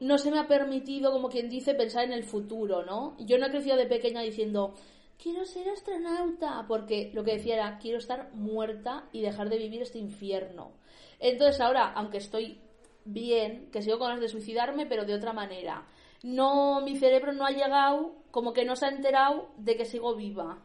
[0.00, 3.16] no se me ha permitido, como quien dice, pensar en el futuro, ¿no?
[3.20, 4.74] Yo no he crecido de pequeña diciendo,
[5.22, 9.82] quiero ser astronauta, porque lo que decía era, quiero estar muerta y dejar de vivir
[9.82, 10.72] este infierno.
[11.20, 12.60] Entonces ahora, aunque estoy
[13.04, 15.86] bien, que sigo con ganas de suicidarme, pero de otra manera.
[16.22, 20.16] No, mi cerebro no ha llegado, como que no se ha enterado de que sigo
[20.16, 20.58] viva.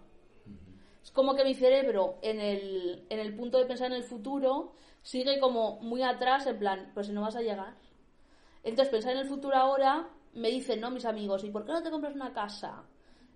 [1.03, 4.71] Es como que mi cerebro, en el, en el punto de pensar en el futuro,
[5.03, 7.75] sigue como muy atrás, en plan, pues si no vas a llegar.
[8.63, 11.83] Entonces, pensar en el futuro ahora, me dicen, no, mis amigos, ¿y por qué no
[11.83, 12.85] te compras una casa?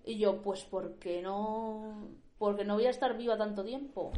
[0.04, 4.10] Y yo, pues porque no, porque no voy a estar viva tanto tiempo.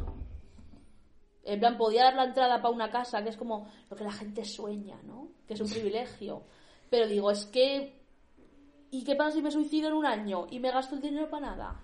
[1.43, 4.11] En plan, podía dar la entrada para una casa, que es como lo que la
[4.11, 5.27] gente sueña, ¿no?
[5.47, 6.41] Que es un privilegio.
[6.89, 7.96] Pero digo, es que...
[8.91, 11.47] ¿Y qué pasa si me suicido en un año y me gasto el dinero para
[11.47, 11.81] nada?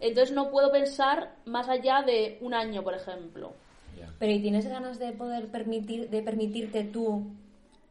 [0.00, 3.54] Entonces no puedo pensar más allá de un año, por ejemplo.
[4.18, 7.24] Pero ¿y tienes ganas de poder permitir, de permitirte tú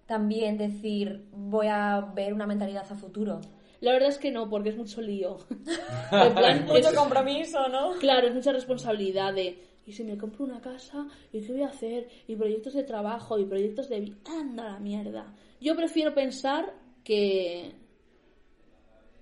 [0.06, 3.40] también decir voy a ver una mentalidad a futuro?
[3.80, 5.38] La verdad es que no, porque es mucho lío.
[6.76, 7.94] Es- compromiso, ¿no?
[8.00, 11.08] Claro, es mucha responsabilidad de, ¿y si me compro una casa?
[11.34, 12.08] ¿Y qué voy a hacer?
[12.28, 13.40] ¿Y proyectos de trabajo?
[13.40, 14.16] ¿Y proyectos de vida?
[14.26, 15.34] ¡Anda la mierda!
[15.60, 17.74] Yo prefiero pensar que,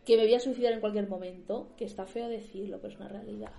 [0.09, 3.09] que me voy a suicidar en cualquier momento, que está feo decirlo, pero es una
[3.09, 3.51] realidad.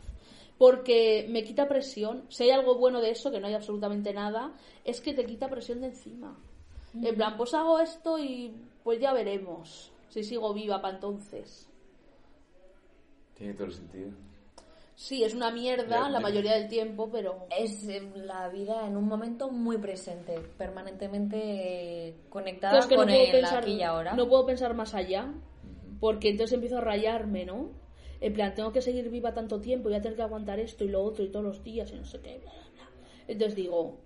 [0.59, 2.25] Porque me quita presión.
[2.29, 4.53] Si hay algo bueno de eso, que no hay absolutamente nada,
[4.85, 6.37] es que te quita presión de encima.
[6.93, 11.69] En plan, pues hago esto y pues ya veremos si sigo viva para entonces.
[13.37, 14.11] Tiene todo el sentido.
[14.97, 18.97] Sí, es una mierda Ya, la mayoría del tiempo, pero Es eh, la vida en
[18.97, 23.83] un momento muy presente, permanentemente conectada es que no con puedo el pensar aquí y
[23.83, 24.15] ahora.
[24.15, 25.33] no puedo pensar más allá,
[26.01, 27.71] porque entonces empiezo a rayarme, ¿no?
[28.21, 30.89] En plan, tengo que seguir viva tanto tiempo, voy a tener que aguantar esto y
[30.89, 32.91] lo otro y todos los días y no sé qué, bla, bla, bla.
[33.29, 33.99] Entonces digo,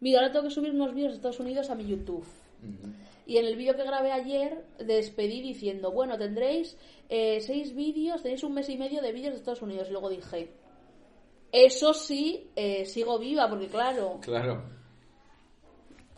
[0.00, 2.26] mira, ahora tengo que subir unos vídeos de Estados Unidos a mi YouTube.
[3.26, 6.76] Y en el vídeo que grabé ayer despedí diciendo, bueno, tendréis
[7.08, 9.88] eh, seis vídeos, tenéis un mes y medio de vídeos de Estados Unidos.
[9.88, 10.52] Y luego dije,
[11.52, 14.81] eso sí, eh, sigo viva, porque claro, Claro.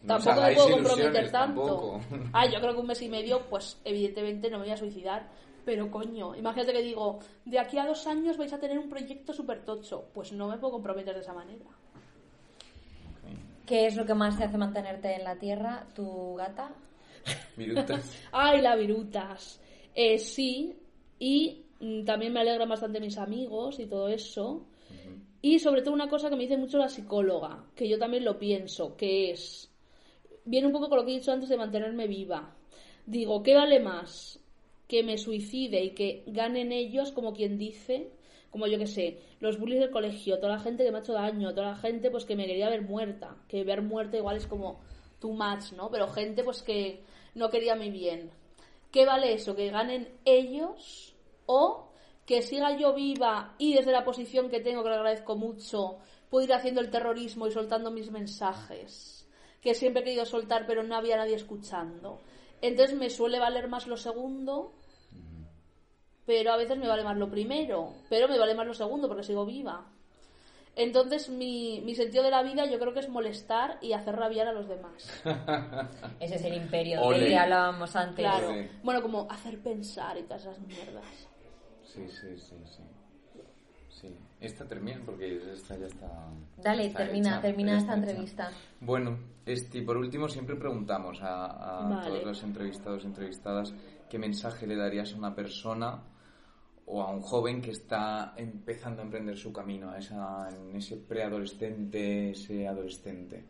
[0.06, 1.62] Tampoco me puedo comprometer tanto.
[1.62, 2.00] tampoco.
[2.32, 5.28] Ah, yo creo que un mes y medio, pues evidentemente no me voy a suicidar.
[5.64, 9.32] Pero coño, imagínate que digo, de aquí a dos años vais a tener un proyecto
[9.32, 10.04] súper tocho.
[10.12, 11.64] Pues no me puedo comprometer de esa manera.
[13.66, 16.70] ¿Qué es lo que más te hace mantenerte en la tierra, tu gata?
[17.56, 18.22] Virutas.
[18.32, 19.58] Ay, la virutas.
[19.94, 20.76] Eh, sí,
[21.18, 24.66] y mm, también me alegran bastante mis amigos y todo eso.
[25.40, 28.38] Y sobre todo una cosa que me dice mucho la psicóloga, que yo también lo
[28.38, 29.70] pienso, que es,
[30.44, 32.54] viene un poco con lo que he dicho antes de mantenerme viva.
[33.06, 34.40] Digo, ¿qué vale más?
[34.88, 38.10] Que me suicide y que ganen ellos, como quien dice,
[38.50, 41.12] como yo que sé, los bullies del colegio, toda la gente que me ha hecho
[41.12, 44.46] daño, toda la gente pues que me quería ver muerta, que ver muerta igual es
[44.46, 44.80] como
[45.18, 45.90] too much, ¿no?
[45.90, 47.02] Pero gente pues que
[47.34, 48.30] no quería mi bien.
[48.92, 49.56] ¿Qué vale eso?
[49.56, 51.16] ¿Que ganen ellos
[51.46, 51.90] o
[52.26, 55.98] que siga yo viva y desde la posición que tengo, que lo agradezco mucho,
[56.30, 59.23] puedo ir haciendo el terrorismo y soltando mis mensajes?
[59.64, 62.20] Que siempre he querido soltar pero no había nadie escuchando.
[62.60, 64.72] Entonces me suele valer más lo segundo,
[66.26, 69.24] pero a veces me vale más lo primero, pero me vale más lo segundo porque
[69.24, 69.86] sigo viva.
[70.76, 74.48] Entonces mi, mi sentido de la vida yo creo que es molestar y hacer rabiar
[74.48, 75.22] a los demás.
[76.20, 78.24] Ese es el imperio del que hablábamos antes.
[78.24, 78.52] Claro.
[78.82, 81.04] Bueno, como hacer pensar y todas esas mierdas.
[81.84, 82.82] Sí, sí, sí, sí.
[84.08, 84.16] Sí.
[84.40, 86.06] Esta termina porque esta ya está.
[86.62, 88.00] Dale, está termina, hecha, termina esta hecha.
[88.06, 88.50] entrevista.
[88.80, 92.08] Bueno, este, y por último siempre preguntamos a, a Vale.
[92.10, 93.72] todos los entrevistados y entrevistadas
[94.10, 96.02] qué mensaje le darías a una persona
[96.86, 100.98] o a un joven que está empezando a emprender su camino, a esa, en ese
[100.98, 103.42] preadolescente, ese adolescente.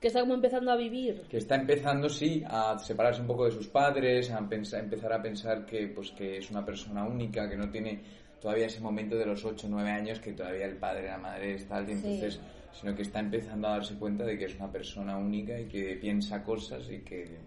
[0.00, 1.22] Que está como empezando a vivir.
[1.30, 5.22] Que está empezando, sí, a separarse un poco de sus padres, a pensa- empezar a
[5.22, 8.02] pensar que, pues, que es una persona única, que no tiene
[8.46, 11.54] todavía ese momento de los 8 o 9 años que todavía el padre, la madre
[11.54, 12.38] está al entonces,
[12.72, 15.96] sino que está empezando a darse cuenta de que es una persona única y que
[15.96, 17.38] piensa cosas y que...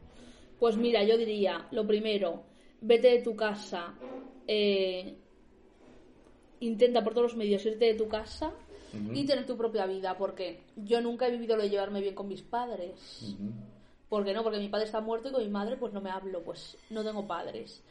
[0.59, 2.43] Pues mira, yo diría, lo primero,
[2.81, 3.93] vete de tu casa,
[4.45, 5.15] eh,
[6.59, 8.51] intenta por todos los medios irte de tu casa
[9.13, 12.27] y tener tu propia vida, porque yo nunca he vivido lo de llevarme bien con
[12.27, 13.37] mis padres.
[14.09, 14.43] ¿Por qué no?
[14.43, 17.05] Porque mi padre está muerto y con mi madre pues no me hablo, pues no
[17.05, 17.81] tengo padres.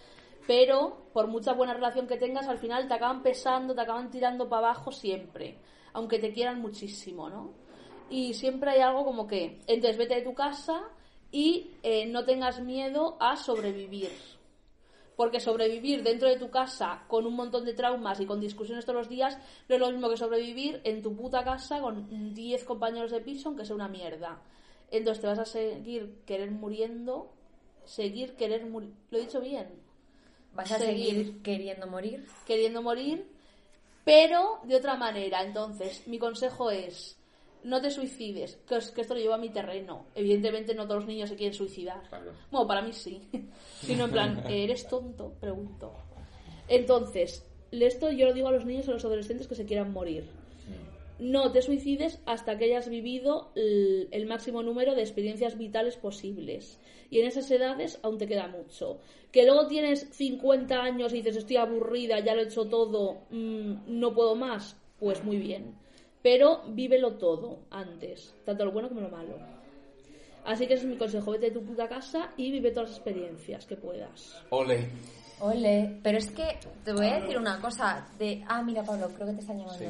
[0.48, 4.48] Pero por mucha buena relación que tengas, al final te acaban pesando, te acaban tirando
[4.48, 5.58] para abajo siempre,
[5.92, 7.52] aunque te quieran muchísimo, ¿no?
[8.08, 10.88] Y siempre hay algo como que, entonces vete de tu casa
[11.30, 14.08] y eh, no tengas miedo a sobrevivir.
[15.16, 19.00] Porque sobrevivir dentro de tu casa con un montón de traumas y con discusiones todos
[19.00, 19.36] los días
[19.68, 23.50] no es lo mismo que sobrevivir en tu puta casa con 10 compañeros de piso,
[23.50, 24.40] aunque sea una mierda.
[24.90, 27.34] Entonces te vas a seguir querer muriendo,
[27.84, 28.94] seguir querer morir.
[29.10, 29.87] ¿Lo he dicho bien?
[30.58, 32.26] ¿Vas a seguir queriendo morir?
[32.46, 33.26] Queriendo morir,
[34.04, 35.42] pero de otra manera.
[35.42, 37.16] Entonces, mi consejo es,
[37.64, 40.06] no te suicides, que, es- que esto lo lleva a mi terreno.
[40.14, 42.02] Evidentemente no todos los niños se quieren suicidar.
[42.08, 42.32] Claro.
[42.50, 43.22] Bueno, para mí sí.
[43.80, 45.32] Sino en plan, ¿eres tonto?
[45.40, 45.92] Pregunto.
[46.68, 49.92] Entonces, esto yo lo digo a los niños y a los adolescentes que se quieran
[49.92, 50.28] morir.
[51.18, 56.78] No te suicides hasta que hayas vivido el, el máximo número de experiencias vitales posibles.
[57.10, 58.98] Y en esas edades aún te queda mucho.
[59.32, 63.98] Que luego tienes 50 años y dices estoy aburrida, ya lo he hecho todo, mm,
[63.98, 65.74] no puedo más, pues muy bien.
[66.22, 69.38] Pero vívelo todo antes, tanto lo bueno como lo malo.
[70.44, 72.98] Así que ese es mi consejo, vete de tu puta casa y vive todas las
[72.98, 74.42] experiencias que puedas.
[74.50, 74.88] Ole.
[75.40, 78.42] Ole, pero es que te voy a decir una cosa de...
[78.48, 79.78] Ah, mira, Pablo, creo que te están llamando.
[79.78, 79.86] Sí.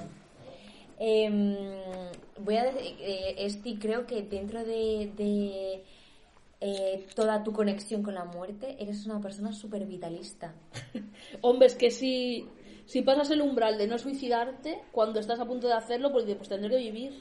[0.98, 1.56] Em,
[2.38, 5.84] voy a decir, eh, Esti, creo que dentro de, de,
[6.60, 10.54] eh, toda tu conexión con la muerte, eres una persona súper vitalista.
[11.40, 12.48] Hombre, es que si,
[12.84, 16.48] si pasas el umbral de no suicidarte, cuando estás a punto de hacerlo, pues, pues
[16.48, 17.12] tendré que vivir.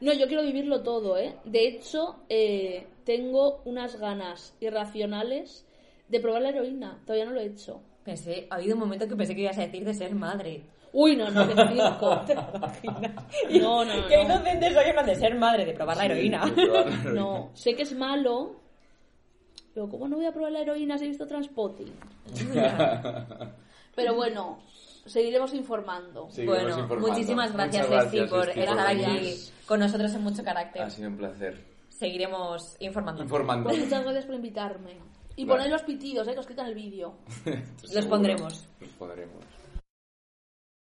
[0.00, 1.36] No, yo quiero vivirlo todo, ¿eh?
[1.44, 5.64] De hecho, eh, tengo unas ganas irracionales
[6.08, 7.00] de probar la heroína.
[7.06, 7.80] Todavía no lo he hecho.
[8.04, 10.64] Pensé, ha habido un momento que pensé que ibas a decir de ser madre.
[10.94, 12.22] Uy, no, no, qué circo.
[13.60, 14.22] No, no, Qué no.
[14.24, 16.44] inocente soy en de ser madre, de probar la heroína.
[17.14, 18.56] No, sé que es malo,
[19.74, 21.92] pero ¿cómo no voy a probar la heroína si he visto Transpotting?
[23.94, 24.58] Pero bueno,
[25.04, 26.28] seguiremos informando.
[26.30, 27.08] Seguiremos bueno, informando.
[27.08, 29.34] muchísimas gracias, Muchas Esti, gracias, por estar aquí venir.
[29.66, 30.82] con nosotros en mucho carácter.
[30.82, 31.62] Ha sido un placer.
[31.90, 33.22] Seguiremos informando.
[33.22, 33.68] Informando.
[33.68, 34.96] Pues muchas gracias por invitarme.
[35.36, 35.58] Y Vale.
[35.60, 36.32] poner los pitidos, ¿eh?
[36.34, 37.14] Que os quitan el vídeo.
[37.94, 38.66] Los pondremos.
[38.80, 39.44] Los pondremos.